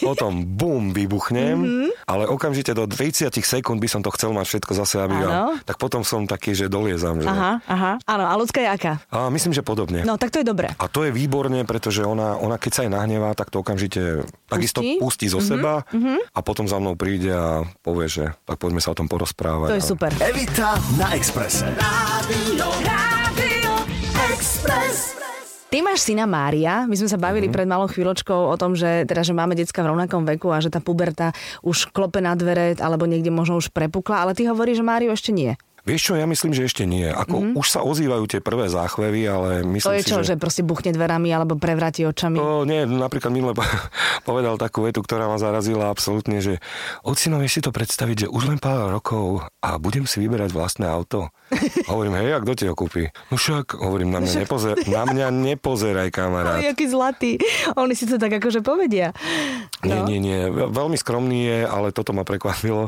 potom 0.00 0.32
bum, 0.49 0.90
vybuchnem, 0.90 1.40
Mhm. 1.42 1.51
Mm-hmm. 1.61 1.88
ale 2.09 2.25
okamžite 2.30 2.73
do 2.73 2.88
30 2.88 3.35
sekúnd 3.35 3.78
by 3.82 3.88
som 3.90 4.00
to 4.00 4.09
chcel 4.14 4.32
mať 4.32 4.47
všetko 4.49 4.73
zase, 4.73 4.97
aby 5.02 5.16
ja, 5.21 5.52
tak 5.68 5.76
potom 5.76 6.06
som 6.06 6.25
taký, 6.25 6.56
že 6.56 6.73
doliezam. 6.73 7.21
Že... 7.21 7.28
Aha, 7.28 7.52
aha. 7.68 7.92
Áno, 8.09 8.25
a 8.28 8.32
ľudská 8.38 8.64
je 8.64 8.71
aká? 8.71 8.92
A 9.12 9.28
myslím, 9.28 9.52
že 9.52 9.61
podobne. 9.61 10.06
No, 10.06 10.16
tak 10.16 10.32
to 10.32 10.40
je 10.40 10.47
dobré. 10.47 10.73
A 10.78 10.87
to 10.88 11.04
je 11.04 11.11
výborne, 11.12 11.66
pretože 11.68 12.06
ona, 12.06 12.38
ona 12.38 12.56
keď 12.56 12.71
sa 12.73 12.80
aj 12.87 12.90
nahnevá, 12.94 13.30
tak 13.37 13.52
to 13.52 13.61
okamžite 13.61 14.25
takisto 14.49 14.80
Pustí? 14.80 14.97
Mhm, 14.97 15.00
pustí 15.02 15.26
zo 15.28 15.40
seba 15.42 15.85
a 16.32 16.40
potom 16.40 16.66
za 16.66 16.78
mnou 16.78 16.94
príde 16.94 17.30
a 17.32 17.66
povie, 17.82 18.09
že 18.09 18.25
tak 18.47 18.59
poďme 18.59 18.80
sa 18.80 18.94
o 18.94 18.99
tom 18.99 19.06
porozprávať. 19.11 19.68
To 19.73 19.78
je 19.78 19.85
A- 19.85 19.90
super. 19.94 20.11
Evita 20.23 20.78
na 20.97 21.12
Exprese. 21.14 21.66
Rádio, 21.76 22.66
Rádio 22.82 23.73
Express. 24.32 25.22
Ty 25.73 25.81
máš 25.81 26.05
syna 26.05 26.29
Mária, 26.29 26.85
my 26.85 26.93
sme 26.93 27.09
sa 27.09 27.17
bavili 27.17 27.49
Mhm. 27.49 27.55
pred 27.57 27.64
malou 27.64 27.88
chvíľočkou 27.88 28.52
o 28.52 28.57
tom, 28.61 28.76
že, 28.76 29.09
teda, 29.09 29.25
že 29.25 29.33
máme 29.33 29.57
decka 29.57 29.81
v 29.81 29.97
rovnakom 29.97 30.29
veku 30.29 30.52
a 30.52 30.61
že 30.61 30.69
tá 30.69 30.85
puberta 30.85 31.33
už 31.64 31.88
klope 31.97 32.21
na 32.21 32.37
dvere 32.37 32.76
alebo 32.76 33.09
niekde 33.09 33.33
možno 33.33 33.57
už 33.57 33.73
prepukla, 33.73 34.21
ale 34.21 34.37
ty 34.37 34.45
hovoríš, 34.45 34.85
že 34.85 34.85
Máriu 34.85 35.09
ešte 35.17 35.33
nie. 35.33 35.57
Vieš 35.82 36.00
čo, 36.00 36.12
ja 36.14 36.30
myslím, 36.30 36.54
že 36.54 36.62
ešte 36.62 36.86
nie. 36.86 37.10
Ako 37.10 37.42
mm-hmm. 37.42 37.58
už 37.58 37.66
sa 37.66 37.82
ozývajú 37.82 38.24
tie 38.30 38.38
prvé 38.38 38.70
záchvevy, 38.70 39.22
ale 39.26 39.48
myslím 39.66 39.90
To 39.90 39.98
je 39.98 40.06
si, 40.06 40.10
čo, 40.14 40.18
že... 40.22 40.34
že 40.34 40.34
proste 40.38 40.62
buchne 40.62 40.94
dverami 40.94 41.26
alebo 41.34 41.58
prevráti 41.58 42.06
očami? 42.06 42.38
To 42.38 42.62
nie, 42.62 42.86
napríklad 42.86 43.34
minule 43.34 43.50
povedal 44.28 44.54
takú 44.62 44.86
vetu, 44.86 45.02
ktorá 45.02 45.26
ma 45.26 45.42
zarazila 45.42 45.90
absolútne, 45.90 46.38
že 46.38 46.62
ocino, 47.02 47.42
vieš 47.42 47.58
si 47.58 47.62
to 47.66 47.74
predstaviť, 47.74 48.26
že 48.26 48.30
už 48.30 48.46
len 48.46 48.58
pár 48.62 48.94
rokov 48.94 49.42
a 49.58 49.74
budem 49.82 50.06
si 50.06 50.22
vyberať 50.22 50.54
vlastné 50.54 50.86
auto. 50.86 51.34
hovorím, 51.90 52.14
hej, 52.16 52.30
a 52.34 52.38
kto 52.40 52.52
ti 52.54 52.64
ho 52.70 52.78
kúpi? 52.78 53.10
No 53.28 53.36
však, 53.36 53.74
hovorím, 53.76 54.14
na 54.14 54.22
mňa, 54.22 54.46
nepozer, 54.46 54.74
na 54.86 55.02
mňa 55.02 55.26
nepozeraj, 55.34 56.08
kamarát. 56.14 56.62
Ale 56.62 56.68
jaký 56.72 56.86
zlatý. 56.86 57.30
Oni 57.74 57.98
si 57.98 58.06
to 58.06 58.22
tak 58.22 58.30
akože 58.38 58.62
povedia. 58.62 59.10
Nie, 59.82 59.98
No. 59.98 60.06
nie, 60.06 60.22
nie. 60.22 60.46
Veľmi 60.48 60.94
skromný 60.94 61.38
je, 61.42 61.58
ale 61.66 61.90
toto 61.90 62.14
ma 62.14 62.22
prekvapilo. 62.22 62.86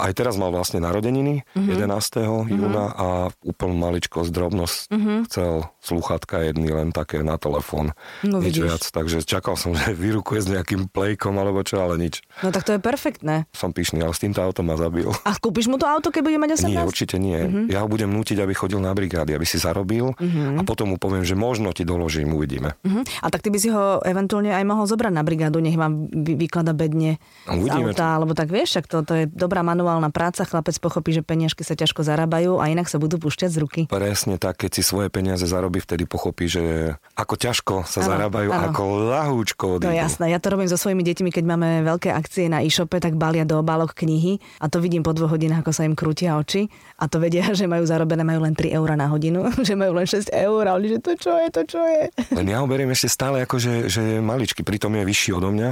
Aj 0.00 0.10
teraz 0.16 0.40
mal 0.40 0.48
vlastne 0.48 0.80
narodeniny 0.80 1.44
Mhm. 1.52 1.68
mm-hmm. 1.68 1.84
11. 1.84 2.29
júna 2.46 2.84
a 2.94 3.06
úplne 3.44 3.76
maličko 3.76 4.22
drobnosť 4.30 4.78
mm-hmm. 4.88 5.18
chcel 5.28 5.68
sluchatka 5.82 6.46
jedný 6.46 6.70
len 6.70 6.94
také 6.94 7.20
na 7.26 7.36
telefón. 7.36 7.92
No 8.22 8.38
nič 8.38 8.56
vidíš. 8.56 8.64
viac. 8.64 8.82
Takže 8.88 9.18
čakal 9.26 9.58
som, 9.58 9.74
že 9.78 9.92
vyrukuje 9.92 10.40
s 10.40 10.48
nejakým 10.48 10.88
plejkom 10.88 11.34
alebo 11.36 11.60
čo, 11.66 11.82
ale 11.82 11.98
nič. 11.98 12.22
No 12.40 12.54
tak 12.54 12.64
to 12.64 12.76
je 12.76 12.80
perfektné. 12.80 13.50
Som 13.52 13.74
pyšný, 13.74 14.00
ale 14.00 14.14
s 14.14 14.22
týmto 14.22 14.40
autom 14.40 14.70
ma 14.70 14.78
zabil. 14.78 15.10
A 15.26 15.34
kúpiš 15.36 15.66
mu 15.66 15.76
to 15.76 15.88
auto, 15.88 16.14
keď 16.14 16.22
bude 16.24 16.38
mať 16.38 16.50
18? 16.62 16.70
Nie, 16.70 16.86
určite 16.86 17.16
nie. 17.18 17.36
Mhm. 17.36 17.48
Mm-hmm. 17.50 17.66
Ja 17.74 17.82
ho 17.84 17.88
budem 17.90 18.10
nútiť, 18.12 18.38
aby 18.40 18.52
chodil 18.54 18.78
na 18.78 18.94
brigády, 18.94 19.34
aby 19.34 19.46
si 19.48 19.58
zarobil 19.58 20.14
mm-hmm. 20.14 20.60
a 20.60 20.62
potom 20.62 20.94
mu 20.94 20.96
poviem, 20.96 21.26
že 21.26 21.34
možno 21.34 21.74
ti 21.74 21.82
doložím, 21.82 22.32
uvidíme. 22.36 22.76
Mhm. 22.86 23.24
A 23.24 23.26
tak 23.32 23.42
ty 23.42 23.48
by 23.50 23.58
si 23.58 23.68
ho 23.72 23.98
eventuálne 24.04 24.54
aj 24.54 24.64
mohol 24.68 24.84
zobrať 24.86 25.12
na 25.12 25.22
brigádu, 25.24 25.58
nech 25.58 25.78
vám 25.78 26.06
vy, 26.10 26.36
vyklada 26.36 26.76
bedne 26.76 27.16
z 27.46 27.56
Uvidíme 27.56 27.92
auta, 27.96 28.20
alebo 28.20 28.32
tak 28.36 28.52
vieš, 28.52 28.76
však 28.76 28.86
to, 28.86 28.96
to 29.02 29.12
je 29.16 29.24
dobrá 29.26 29.64
manuálna 29.64 30.12
práca, 30.12 30.44
chlapec 30.44 30.76
pochopí, 30.82 31.16
že 31.16 31.22
peniažky 31.24 31.64
sa 31.64 31.72
ťažko 31.72 32.02
zarábajú 32.02 32.19
a 32.58 32.64
inak 32.66 32.88
sa 32.88 32.98
budú 32.98 33.16
púšťať 33.16 33.50
z 33.52 33.58
ruky. 33.60 33.80
Presne 33.86 34.36
tak, 34.36 34.60
keď 34.60 34.80
si 34.80 34.82
svoje 34.82 35.08
peniaze 35.08 35.44
zarobí, 35.44 35.78
vtedy 35.78 36.04
pochopí, 36.04 36.48
že 36.48 36.92
ako 37.14 37.34
ťažko 37.36 37.74
sa 37.84 38.02
Áno, 38.02 38.08
zarábajú, 38.10 38.50
áno. 38.50 38.64
ako 38.72 38.82
lahúčko 39.08 39.64
odídu. 39.78 39.92
je 39.92 40.00
jasné. 40.00 40.28
Ja 40.28 40.38
to 40.38 40.50
robím 40.50 40.66
so 40.66 40.76
svojimi 40.76 41.04
deťmi, 41.04 41.30
keď 41.30 41.44
máme 41.46 41.68
veľké 41.84 42.10
akcie 42.10 42.48
na 42.48 42.60
e-shope, 42.60 42.98
tak 42.98 43.14
balia 43.14 43.44
do 43.44 43.60
obálok 43.60 43.94
knihy 43.94 44.40
a 44.58 44.66
to 44.66 44.80
vidím 44.80 45.00
po 45.00 45.12
dvoch 45.12 45.30
hodinách, 45.30 45.62
ako 45.62 45.72
sa 45.72 45.84
im 45.84 45.94
krútia 45.94 46.34
oči 46.34 46.66
a 46.96 47.06
to 47.06 47.20
vedia, 47.20 47.46
že 47.58 47.68
majú 47.68 47.84
zarobené, 47.84 48.24
majú 48.24 48.42
len 48.42 48.56
3 48.56 48.72
eur 48.72 48.88
na 48.94 49.06
hodinu, 49.06 49.46
že 49.66 49.76
majú 49.76 49.94
len 49.94 50.08
6 50.08 50.30
eur 50.30 50.62
a 50.66 50.74
oni, 50.74 50.88
že 50.94 50.98
to 50.98 51.12
čo 51.14 51.32
je, 51.36 51.46
to 51.52 51.62
čo 51.64 51.80
je. 51.80 52.02
Len 52.34 52.46
ja 52.48 52.58
ho 52.58 52.66
beriem 52.66 52.90
ešte 52.90 53.08
stále 53.08 53.44
ako, 53.44 53.56
že, 53.56 53.74
že 53.86 54.00
je 54.00 54.18
maličký, 54.18 54.60
pritom 54.62 54.90
je 54.94 55.04
vyšší 55.04 55.30
odo 55.32 55.50
mňa, 55.50 55.70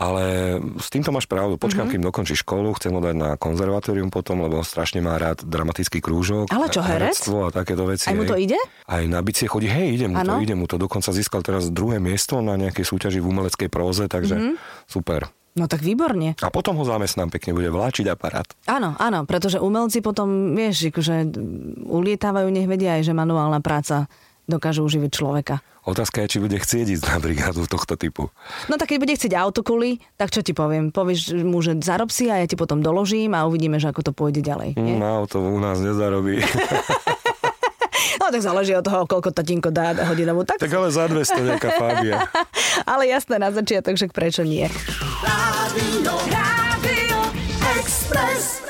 ale 0.00 0.56
s 0.80 0.88
týmto 0.88 1.12
máš 1.12 1.28
pravdu. 1.28 1.60
Počkám, 1.60 1.84
mm-hmm. 1.84 2.00
kým 2.00 2.08
dokončí 2.08 2.34
školu, 2.40 2.72
chcem 2.80 2.96
ho 2.96 3.04
dať 3.04 3.12
na 3.12 3.30
konzervatórium 3.36 4.08
potom, 4.08 4.40
lebo 4.40 4.64
strašne 4.64 5.04
má 5.04 5.20
rád 5.20 5.44
dramatický 5.44 6.00
krúžok. 6.00 6.48
Ale 6.48 6.72
čo, 6.72 6.80
herec? 6.80 7.20
a 7.20 7.52
takéto 7.52 7.84
veci. 7.84 8.08
Aj 8.08 8.16
mu 8.16 8.24
to 8.24 8.40
ide? 8.40 8.56
Aj 8.88 9.04
na 9.04 9.20
bicie 9.20 9.44
chodí, 9.44 9.68
hej, 9.68 10.00
ide 10.00 10.06
mu 10.08 10.16
Áno? 10.16 10.40
to, 10.40 10.48
ide 10.48 10.56
mu 10.56 10.64
to. 10.64 10.80
Dokonca 10.80 11.12
získal 11.12 11.44
teraz 11.44 11.68
druhé 11.68 12.00
miesto 12.00 12.40
na 12.40 12.56
nejakej 12.56 12.88
súťaži 12.88 13.20
v 13.20 13.28
umeleckej 13.28 13.68
próze, 13.68 14.08
takže 14.08 14.40
mm-hmm. 14.40 14.54
super. 14.88 15.28
No 15.58 15.66
tak 15.66 15.82
výborne. 15.82 16.38
A 16.40 16.48
potom 16.48 16.78
ho 16.78 16.84
zamestnám, 16.86 17.28
pekne 17.28 17.52
bude 17.52 17.68
vláčiť 17.74 18.06
aparát. 18.08 18.46
Áno, 18.70 18.94
áno, 18.96 19.26
pretože 19.26 19.58
umelci 19.58 19.98
potom, 19.98 20.54
vieš, 20.54 20.94
že 20.94 21.26
ulietávajú, 21.84 22.48
nech 22.54 22.70
vedia 22.70 22.96
aj, 22.96 23.10
že 23.10 23.12
manuálna 23.12 23.58
práca 23.58 24.06
dokáže 24.50 24.82
uživiť 24.82 25.10
človeka. 25.14 25.62
Otázka 25.86 26.26
je, 26.26 26.36
či 26.36 26.38
bude 26.42 26.58
chcieť 26.60 26.86
ísť 26.92 27.04
na 27.08 27.16
brigádu 27.22 27.64
tohto 27.64 27.96
typu. 27.96 28.28
No 28.68 28.76
tak 28.76 28.92
keď 28.92 28.98
bude 29.00 29.14
chcieť 29.16 29.32
autokuly, 29.32 30.02
tak 30.20 30.28
čo 30.28 30.44
ti 30.44 30.52
poviem? 30.52 30.92
Povieš 30.92 31.40
mu, 31.40 31.64
že 31.64 31.78
zarob 31.80 32.12
si 32.12 32.28
a 32.28 32.36
ja 32.42 32.46
ti 32.50 32.58
potom 32.58 32.84
doložím 32.84 33.32
a 33.32 33.48
uvidíme, 33.48 33.80
že 33.80 33.88
ako 33.88 34.10
to 34.10 34.12
pôjde 34.12 34.44
ďalej. 34.44 34.76
Nie? 34.76 35.00
Mm, 35.00 35.24
auto 35.24 35.40
u 35.40 35.56
nás 35.62 35.80
nezarobí. 35.80 36.42
No 38.20 38.28
tak 38.28 38.44
záleží 38.44 38.76
od 38.76 38.84
toho, 38.84 39.08
koľko 39.08 39.32
tatínko 39.32 39.72
dá 39.72 39.96
hodinovú. 40.12 40.44
Tak, 40.44 40.60
tak 40.60 40.72
ale 40.76 40.92
za 40.92 41.08
200 41.08 41.40
nejaká 41.40 41.72
Fabia. 41.80 42.28
ale 42.92 43.08
jasné 43.08 43.40
na 43.40 43.48
začiatok, 43.48 43.96
že 43.96 44.12
prečo 44.12 44.44
nie. 44.44 44.68
Rádio, 45.24 46.14
Rádio 46.28 47.18
Express. 47.80 48.69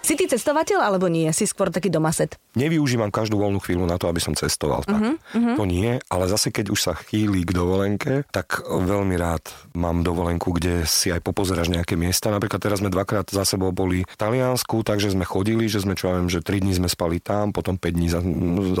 Si 0.00 0.16
ty 0.16 0.24
cestovateľ 0.24 0.80
alebo 0.80 1.06
nie? 1.12 1.28
Si 1.36 1.44
skôr 1.44 1.68
taký 1.68 1.92
domaset. 1.92 2.40
Nevyužívam 2.56 3.12
každú 3.12 3.36
voľnú 3.36 3.60
chvíľu 3.60 3.84
na 3.84 4.00
to, 4.00 4.08
aby 4.08 4.18
som 4.18 4.32
cestoval. 4.32 4.82
Tak. 4.82 4.96
Uh-huh, 4.96 5.14
uh-huh. 5.20 5.56
To 5.60 5.64
nie, 5.68 6.00
ale 6.08 6.24
zase 6.26 6.48
keď 6.48 6.72
už 6.72 6.80
sa 6.80 6.92
chýli 6.96 7.44
k 7.44 7.52
dovolenke, 7.52 8.24
tak 8.32 8.64
veľmi 8.64 9.14
rád 9.20 9.44
mám 9.76 10.00
dovolenku, 10.00 10.56
kde 10.56 10.88
si 10.88 11.12
aj 11.12 11.20
popozeráš 11.20 11.68
nejaké 11.68 12.00
miesta. 12.00 12.32
Napríklad 12.32 12.58
teraz 12.58 12.80
sme 12.80 12.88
dvakrát 12.88 13.28
za 13.28 13.44
sebou 13.44 13.70
boli 13.70 14.02
v 14.02 14.16
Taliansku, 14.16 14.82
takže 14.82 15.12
sme 15.12 15.28
chodili, 15.28 15.68
že 15.68 15.84
sme 15.84 15.94
čo 15.94 16.10
ja 16.10 16.18
viem, 16.18 16.32
že 16.32 16.40
3 16.42 16.64
dní 16.64 16.72
sme 16.74 16.88
spali 16.88 17.20
tam, 17.20 17.52
potom 17.52 17.76
5 17.76 17.86
dní 17.92 18.08
za, 18.08 18.20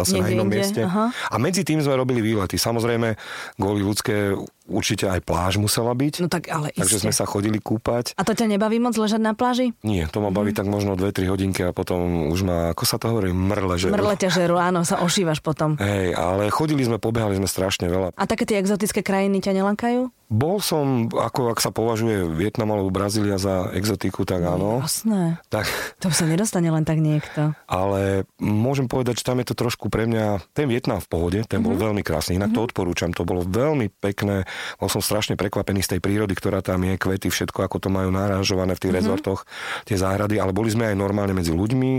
zase 0.02 0.18
na 0.18 0.24
Niekde 0.24 0.34
inom 0.34 0.48
inde, 0.48 0.56
mieste. 0.56 0.80
aha. 0.82 1.12
A 1.12 1.36
medzi 1.36 1.62
tým 1.62 1.84
sme 1.84 1.94
robili 1.94 2.24
výlety. 2.24 2.56
Samozrejme, 2.56 3.14
kvôli 3.60 3.84
ľudské 3.84 4.34
určite 4.70 5.10
aj 5.10 5.20
pláž 5.26 5.58
musela 5.58 5.90
byť. 5.92 6.14
No 6.22 6.28
tak 6.30 6.46
ale 6.48 6.70
takže 6.70 7.02
iste. 7.02 7.04
sme 7.10 7.12
sa 7.12 7.26
chodili 7.26 7.58
kúpať. 7.58 8.14
A 8.14 8.22
to 8.22 8.32
ťa 8.32 8.46
nebaví 8.46 8.78
moc 8.78 8.94
ležať 8.94 9.18
na 9.18 9.34
pláži? 9.34 9.74
Nie, 9.82 10.06
to 10.06 10.22
ma 10.22 10.30
baví 10.30 10.54
tak 10.54 10.70
možno 10.70 10.94
2-3 10.94 11.26
hodinky 11.26 11.60
a 11.66 11.74
potom 11.74 12.30
už 12.30 12.40
ma, 12.46 12.58
ako 12.72 12.84
sa 12.86 12.96
to 12.96 13.10
hovorí, 13.10 13.34
mrle, 13.34 13.74
že... 13.76 13.90
Mrle 13.90 14.14
ťa 14.14 14.30
žeru, 14.30 14.56
áno, 14.56 14.86
sa 14.86 15.02
ošívaš 15.02 15.42
potom. 15.42 15.74
Hej, 15.82 16.14
ale 16.14 16.48
chodili 16.54 16.86
sme, 16.86 17.02
pobehali 17.02 17.34
sme 17.36 17.50
strašne 17.50 17.90
veľa. 17.90 18.14
A 18.14 18.24
také 18.24 18.46
tie 18.46 18.62
exotické 18.62 19.02
krajiny 19.02 19.42
ťa 19.42 19.58
nelankajú? 19.58 20.19
Bol 20.30 20.62
som, 20.62 21.10
ako 21.10 21.50
ak 21.50 21.58
sa 21.58 21.74
považuje 21.74 22.22
Vietnam 22.30 22.70
alebo 22.70 22.94
Brazília 22.94 23.34
za 23.34 23.66
exotiku, 23.74 24.22
tak 24.22 24.46
áno. 24.46 24.78
Jasné. 24.78 25.42
Tak, 25.50 25.66
To 25.98 26.14
sa 26.14 26.22
nedostane 26.22 26.70
len 26.70 26.86
tak 26.86 27.02
niekto. 27.02 27.50
ale 27.66 28.22
môžem 28.38 28.86
povedať, 28.86 29.20
že 29.20 29.26
tam 29.26 29.42
je 29.42 29.50
to 29.50 29.58
trošku 29.58 29.90
pre 29.90 30.06
mňa, 30.06 30.38
ten 30.54 30.70
Vietnam 30.70 31.02
v 31.02 31.10
pohode, 31.10 31.38
ten 31.50 31.58
bol 31.58 31.74
veľmi 31.74 32.06
krásny, 32.06 32.38
inak 32.38 32.54
to 32.54 32.62
odporúčam, 32.62 33.10
to 33.10 33.26
bolo 33.26 33.42
veľmi 33.42 33.90
pekné, 33.90 34.46
bol 34.78 34.86
som 34.86 35.02
strašne 35.02 35.34
prekvapený 35.34 35.82
z 35.82 35.98
tej 35.98 36.00
prírody, 36.00 36.38
ktorá 36.38 36.62
tam 36.62 36.86
je, 36.86 36.94
kvety, 36.94 37.26
všetko, 37.26 37.66
ako 37.66 37.76
to 37.82 37.88
majú 37.90 38.14
narážované 38.14 38.78
v 38.78 38.82
tých 38.86 38.94
rezortoch, 39.02 39.50
tie 39.82 39.98
záhrady, 39.98 40.38
ale 40.38 40.54
boli 40.54 40.70
sme 40.70 40.94
aj 40.94 40.96
normálne 40.96 41.34
medzi 41.34 41.50
ľuďmi 41.50 41.92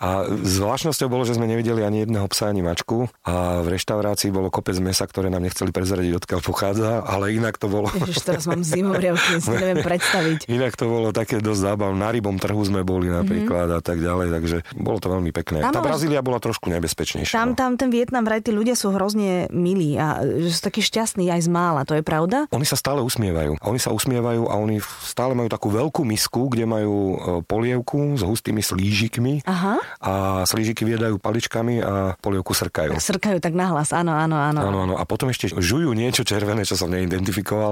a 0.00 0.24
zvláštnosťou 0.32 1.12
bolo, 1.12 1.28
že 1.28 1.36
sme 1.36 1.44
nevideli 1.44 1.84
ani 1.84 2.08
jedného 2.08 2.24
psa, 2.32 2.48
ani 2.48 2.64
mačku 2.64 3.12
a 3.28 3.60
v 3.60 3.76
reštaurácii 3.76 4.32
bolo 4.32 4.48
kopec 4.48 4.80
mesa, 4.80 5.04
ktoré 5.04 5.28
nám 5.28 5.44
nechceli 5.44 5.68
prezradiť, 5.68 6.24
odkiaľ 6.24 6.40
pochádza, 6.40 7.04
ale 7.04 7.36
inak 7.36 7.60
to 7.60 7.68
bolo... 7.74 7.86
Ježiš, 7.90 8.22
teraz 8.22 8.46
mám 8.46 8.62
zimomriavky, 8.62 9.38
si 9.44 9.50
neviem 9.50 9.82
predstaviť. 9.82 10.46
Inak 10.46 10.78
to 10.78 10.86
bolo 10.86 11.10
také 11.10 11.42
dosť 11.42 11.74
zábavné. 11.74 11.98
Na 11.98 12.10
rybom 12.14 12.36
trhu 12.38 12.62
sme 12.62 12.86
boli 12.86 13.10
napríklad 13.10 13.66
mm-hmm. 13.66 13.78
a 13.78 13.80
tak 13.82 13.98
ďalej, 13.98 14.28
takže 14.30 14.56
bolo 14.78 14.98
to 15.02 15.08
veľmi 15.10 15.30
pekné. 15.34 15.64
Tam 15.64 15.74
Tá 15.74 15.82
Brazília 15.82 16.20
bola 16.22 16.38
trošku 16.38 16.70
nebezpečnejšia. 16.70 17.34
Tam, 17.34 17.52
no. 17.52 17.58
tam 17.58 17.74
ten 17.74 17.90
Vietnam, 17.90 18.22
vraj 18.22 18.44
tí 18.44 18.54
ľudia 18.54 18.76
sú 18.76 18.92
hrozne 18.94 19.48
milí 19.50 19.96
a 19.98 20.20
že 20.22 20.50
sú 20.52 20.60
takí 20.62 20.84
šťastní 20.84 21.32
aj 21.32 21.40
z 21.46 21.50
mála, 21.50 21.88
to 21.88 21.96
je 21.96 22.04
pravda? 22.04 22.46
Oni 22.52 22.68
sa 22.68 22.76
stále 22.76 23.00
usmievajú. 23.00 23.56
Oni 23.64 23.80
sa 23.80 23.90
usmievajú 23.90 24.52
a 24.52 24.54
oni 24.60 24.78
stále 24.84 25.32
majú 25.32 25.48
takú 25.48 25.72
veľkú 25.72 26.04
misku, 26.04 26.52
kde 26.52 26.68
majú 26.68 26.94
e, 26.94 27.16
polievku 27.48 28.20
s 28.20 28.22
hustými 28.22 28.60
slížikmi 28.60 29.48
Aha. 29.48 29.80
a 30.04 30.12
slížiky 30.44 30.84
viedajú 30.84 31.16
paličkami 31.16 31.80
a 31.80 32.12
polievku 32.20 32.52
srkajú. 32.52 33.00
Srkajú 33.00 33.40
tak 33.40 33.56
nahlas, 33.56 33.96
áno, 33.96 34.12
áno, 34.12 34.36
áno. 34.36 34.60
Áno, 34.60 34.78
áno. 34.84 34.94
A 35.00 35.08
potom 35.08 35.32
ešte 35.32 35.48
žujú 35.48 35.96
niečo 35.96 36.20
červené, 36.20 36.68
čo 36.68 36.76
som 36.76 36.92
neidentifikoval. 36.92 37.63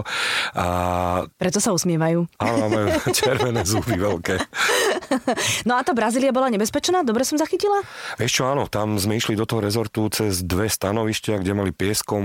A 0.54 0.64
Preto 1.34 1.58
sa 1.58 1.70
usmievajú. 1.70 2.24
áno, 2.38 2.64
majú 2.66 2.88
červené 3.18 3.62
zuby 3.62 3.94
veľké. 3.94 4.36
No 5.62 5.76
a 5.76 5.84
tá 5.84 5.92
Brazília 5.92 6.32
bola 6.32 6.48
nebezpečná? 6.48 7.04
Dobre 7.04 7.20
som 7.22 7.36
zachytila? 7.36 7.84
Vieš 8.16 8.32
čo, 8.32 8.42
áno, 8.46 8.64
tam 8.64 8.96
sme 8.96 9.14
išli 9.14 9.36
do 9.36 9.44
toho 9.44 9.60
rezortu 9.60 10.08
cez 10.08 10.40
dve 10.40 10.66
stanovištia, 10.66 11.36
kde 11.36 11.52
mali 11.52 11.68
pieskom 11.70 12.24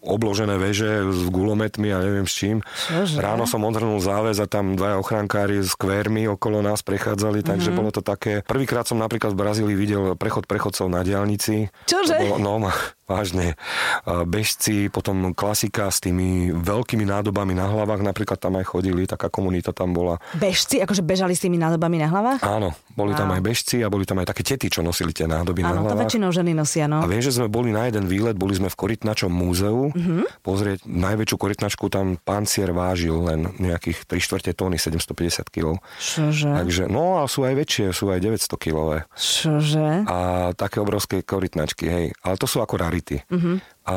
obložené 0.00 0.54
veže 0.54 0.86
s 1.04 1.26
gulometmi 1.26 1.90
a 1.90 1.98
neviem 1.98 2.22
s 2.22 2.34
čím. 2.36 2.56
Čože? 2.62 3.18
Ráno 3.18 3.44
som 3.44 3.58
odhrnul 3.60 3.98
záväz 3.98 4.38
a 4.38 4.46
tam 4.46 4.78
dvaja 4.78 4.96
ochránkári 4.96 5.58
s 5.58 5.74
kvérmi 5.74 6.28
okolo 6.28 6.62
nás 6.62 6.80
prechádzali, 6.80 7.42
takže 7.42 7.70
Mhm. 7.70 7.76
bolo 7.76 7.90
to 7.90 8.00
také... 8.00 8.46
Prvýkrát 8.46 8.86
som 8.86 8.96
napríklad 8.96 9.34
v 9.34 9.42
Brazílii 9.42 9.74
videl 9.74 10.14
prechod 10.14 10.46
prechodcov 10.46 10.86
na 10.86 11.02
diálnici. 11.02 11.66
Čože? 11.84 12.14
To 12.14 12.22
bolo, 12.22 12.36
no, 12.38 12.70
vážne. 13.06 13.54
A 14.02 14.26
Bežci, 14.26 14.90
potom 14.90 15.30
klasika 15.32 15.88
s 15.88 16.02
tými 16.02 16.50
veľkými 16.52 17.06
nádobami 17.06 17.54
na 17.54 17.70
hlavách, 17.70 18.02
napríklad 18.02 18.38
tam 18.38 18.58
aj 18.58 18.66
chodili, 18.66 19.06
taká 19.06 19.30
komunita 19.30 19.70
tam 19.70 19.94
bola. 19.94 20.18
Bežci, 20.34 20.82
akože 20.82 21.06
bežali 21.06 21.38
s 21.38 21.42
tými 21.42 21.56
nádobami 21.56 22.02
na 22.02 22.10
hlavách? 22.10 22.42
Áno, 22.42 22.74
boli 22.98 23.14
tam 23.14 23.30
Wow. 23.30 23.38
aj 23.38 23.42
bežci 23.42 23.76
a 23.82 23.90
boli 23.90 24.06
tam 24.06 24.22
aj 24.22 24.30
také 24.30 24.42
tety, 24.46 24.70
čo 24.70 24.82
nosili 24.82 25.10
tie 25.10 25.26
nádoby 25.26 25.62
na 25.62 25.74
Áno, 25.74 25.86
to 25.86 25.94
hlavách. 25.94 26.06
väčšinou 26.06 26.30
ženy 26.30 26.52
nosia, 26.54 26.86
no. 26.86 27.02
A 27.02 27.06
viem, 27.06 27.22
že 27.22 27.34
sme 27.34 27.46
boli 27.50 27.70
na 27.74 27.86
jeden 27.90 28.06
výlet, 28.06 28.38
boli 28.38 28.54
sme 28.54 28.70
v 28.70 28.76
Korytnačom 28.78 29.30
múzeu. 29.30 29.90
Mhm. 29.94 30.06
Mm-hmm. 30.06 30.24
Pozrieť 30.46 30.78
najväčšiu 30.86 31.36
korytnačku, 31.36 31.84
tam 31.90 32.16
pancier 32.22 32.70
vážil 32.70 33.18
len 33.26 33.50
nejakých 33.58 34.06
3 34.06 34.22
čtvrte 34.22 34.50
tóny, 34.54 34.78
750 34.78 35.50
kg. 35.50 35.82
Čože? 35.98 36.50
Takže, 36.54 36.82
no 36.86 37.18
a 37.20 37.26
sú 37.26 37.42
aj 37.42 37.54
väčšie, 37.58 37.86
sú 37.90 38.08
aj 38.14 38.22
900 38.22 38.54
kilové. 38.56 39.04
Čože? 39.18 40.06
A 40.06 40.16
také 40.54 40.78
obrovské 40.78 41.20
korytnačky, 41.20 41.84
hej. 41.86 42.06
Ale 42.22 42.38
to 42.38 42.46
sú 42.46 42.62
ako 42.62 42.78
Mhm. 43.00 43.24
Mm-hmm. 43.28 43.56
A 43.86 43.96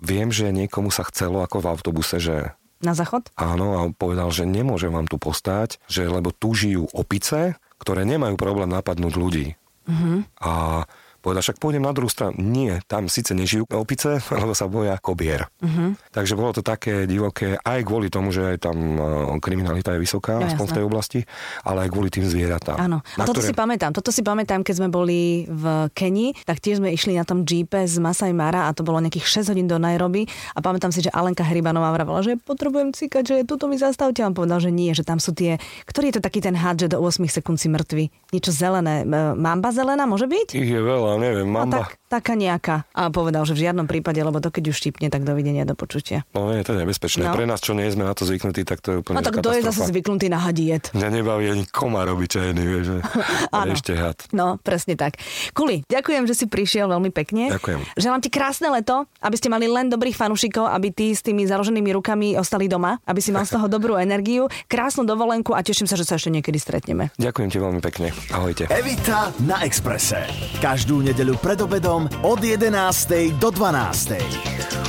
viem, 0.00 0.28
že 0.32 0.50
niekomu 0.50 0.90
sa 0.90 1.04
chcelo 1.06 1.44
ako 1.44 1.62
v 1.62 1.68
autobuse, 1.70 2.16
že 2.18 2.52
Na 2.82 2.92
záchod? 2.92 3.30
áno, 3.38 3.66
a 3.78 3.80
povedal, 3.94 4.28
že 4.34 4.44
nemôžem 4.44 4.90
vám 4.92 5.06
tu 5.06 5.16
postať, 5.16 5.78
že 5.86 6.04
lebo 6.04 6.34
tu 6.34 6.52
žijú 6.52 6.90
opice, 6.92 7.56
ktoré 7.78 8.04
nemajú 8.04 8.36
problém 8.40 8.68
napadnúť 8.72 9.14
ľudí. 9.14 9.46
Uh-huh. 9.84 10.24
A 10.40 10.84
povedal, 11.24 11.40
však 11.40 11.56
pôjdem 11.56 11.80
na 11.80 11.96
druhú 11.96 12.12
stranu. 12.12 12.36
Nie, 12.36 12.84
tam 12.84 13.08
síce 13.08 13.32
nežijú 13.32 13.64
opice, 13.72 14.20
lebo 14.44 14.52
sa 14.52 14.68
boja 14.68 15.00
kobier. 15.00 15.48
Uh-huh. 15.64 15.96
Takže 16.12 16.36
bolo 16.36 16.52
to 16.52 16.60
také 16.60 17.08
divoké 17.08 17.56
aj 17.56 17.80
kvôli 17.88 18.12
tomu, 18.12 18.28
že 18.28 18.44
aj 18.44 18.68
tam 18.68 18.76
e, 18.76 19.00
kriminalita 19.40 19.96
je 19.96 20.04
vysoká, 20.04 20.36
No, 20.36 20.52
aspoň 20.52 20.66
v 20.68 20.74
tej 20.76 20.84
oblasti, 20.84 21.20
ale 21.64 21.86
aj 21.86 21.88
kvôli 21.88 22.12
tým 22.12 22.28
zvieratám. 22.28 22.76
Áno, 22.76 23.00
a 23.00 23.24
toto 23.24 23.40
si 23.40 23.56
pamätám. 23.56 23.96
Toto 23.96 24.12
si 24.12 24.20
pamätám, 24.20 24.60
keď 24.60 24.84
sme 24.84 24.88
boli 24.92 25.48
v 25.48 25.88
Keni, 25.96 26.36
tak 26.44 26.60
tiež 26.60 26.82
sme 26.82 26.92
išli 26.92 27.16
na 27.16 27.24
tom 27.24 27.46
jeepe 27.46 27.86
z 27.86 27.96
Masai 28.02 28.34
Mara 28.34 28.68
a 28.68 28.74
to 28.76 28.84
bolo 28.84 29.00
nejakých 29.00 29.46
6 29.46 29.54
hodín 29.54 29.70
do 29.70 29.78
Nairobi 29.78 30.26
a 30.52 30.58
pamätám 30.60 30.90
si, 30.90 31.00
že 31.00 31.14
Alenka 31.14 31.46
Heribanová 31.46 31.94
vravela, 31.94 32.20
že 32.20 32.34
potrebujem 32.36 32.90
cikať, 32.90 33.22
že 33.24 33.36
tuto 33.46 33.70
mi 33.70 33.78
zastavte. 33.78 34.20
A 34.20 34.28
on 34.28 34.36
povedal, 34.36 34.58
že 34.58 34.74
nie, 34.74 34.90
že 34.92 35.06
tam 35.06 35.22
sú 35.22 35.30
tie, 35.32 35.62
ktorý 35.86 36.10
je 36.10 36.14
to 36.18 36.22
taký 36.26 36.42
ten 36.42 36.58
had, 36.58 36.76
že 36.76 36.90
do 36.90 36.98
8 36.98 37.22
sekúnd 37.30 37.56
si 37.56 37.70
mŕtvy. 37.70 38.10
Niečo 38.34 38.50
zelené. 38.50 39.06
Mamba 39.38 39.70
zelená 39.70 40.04
môže 40.04 40.26
byť? 40.26 40.58
Ich 40.58 40.70
je 40.70 40.80
veľa, 40.82 41.13
neviem, 41.18 41.46
No 41.46 41.52
mamba. 41.52 41.78
tak, 41.78 41.96
taká 42.14 42.38
nejaká. 42.38 42.86
A 42.94 43.10
povedal, 43.10 43.42
že 43.42 43.58
v 43.58 43.66
žiadnom 43.66 43.90
prípade, 43.90 44.22
lebo 44.22 44.38
to 44.38 44.54
keď 44.54 44.70
už 44.70 44.76
štipne, 44.78 45.10
tak 45.10 45.26
dovidenia 45.26 45.66
do 45.66 45.74
počutia. 45.74 46.22
No 46.30 46.54
nie, 46.54 46.62
to 46.62 46.78
je 46.78 46.86
nebezpečné. 46.86 47.26
No. 47.26 47.34
Pre 47.34 47.46
nás, 47.48 47.58
čo 47.58 47.74
nie 47.74 47.90
sme 47.90 48.06
na 48.06 48.14
to 48.14 48.22
zvyknutí, 48.22 48.62
tak 48.62 48.78
to 48.78 48.94
je 48.94 48.96
úplne 49.02 49.18
No 49.18 49.26
tak 49.26 49.42
kto 49.42 49.50
je 49.50 49.66
zase 49.66 49.90
zvyknutý 49.90 50.30
na 50.30 50.38
hadiet? 50.38 50.94
Mňa 50.94 51.08
nebaví 51.10 51.50
ani 51.50 51.64
komár 51.66 52.06
obyčajný, 52.14 52.62
vieš, 52.62 52.84
že 52.86 52.98
Áno. 53.58 53.74
ešte 53.74 53.92
had. 53.98 54.18
No, 54.30 54.62
presne 54.62 54.94
tak. 54.94 55.18
Kuli, 55.56 55.82
ďakujem, 55.90 56.30
že 56.30 56.34
si 56.38 56.44
prišiel 56.46 56.86
veľmi 56.86 57.10
pekne. 57.10 57.50
Ďakujem. 57.50 57.98
Želám 57.98 58.20
ti 58.22 58.30
krásne 58.30 58.70
leto, 58.70 59.10
aby 59.18 59.34
ste 59.34 59.50
mali 59.50 59.66
len 59.66 59.90
dobrých 59.90 60.14
fanúšikov, 60.14 60.70
aby 60.70 60.94
tí 60.94 61.10
s 61.10 61.24
tými 61.24 61.42
založenými 61.48 61.90
rukami 61.98 62.38
ostali 62.38 62.70
doma, 62.70 63.02
aby 63.08 63.18
si 63.18 63.34
mal 63.34 63.42
z 63.42 63.58
toho 63.58 63.66
dobrú 63.66 63.98
energiu, 63.98 64.46
krásnu 64.70 65.02
dovolenku 65.02 65.56
a 65.56 65.64
teším 65.64 65.90
sa, 65.90 65.98
že 65.98 66.06
sa 66.06 66.14
ešte 66.14 66.30
niekedy 66.30 66.58
stretneme. 66.60 67.10
Ďakujem 67.18 67.48
ti 67.50 67.58
veľmi 67.58 67.80
pekne. 67.82 68.14
Ahojte. 68.30 68.70
Evita 68.70 69.34
na 69.42 69.64
Exprese. 69.66 70.24
Každú 70.60 71.02
nedeľu 71.02 71.40
pred 71.40 71.58
obedom 71.58 72.03
od 72.22 72.44
11. 72.44 73.08
do 73.38 73.50
12. 73.50 74.10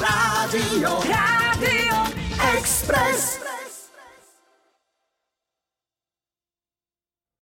Rádio, 0.02 0.90
Rádio 0.90 1.96
Express. 2.58 3.40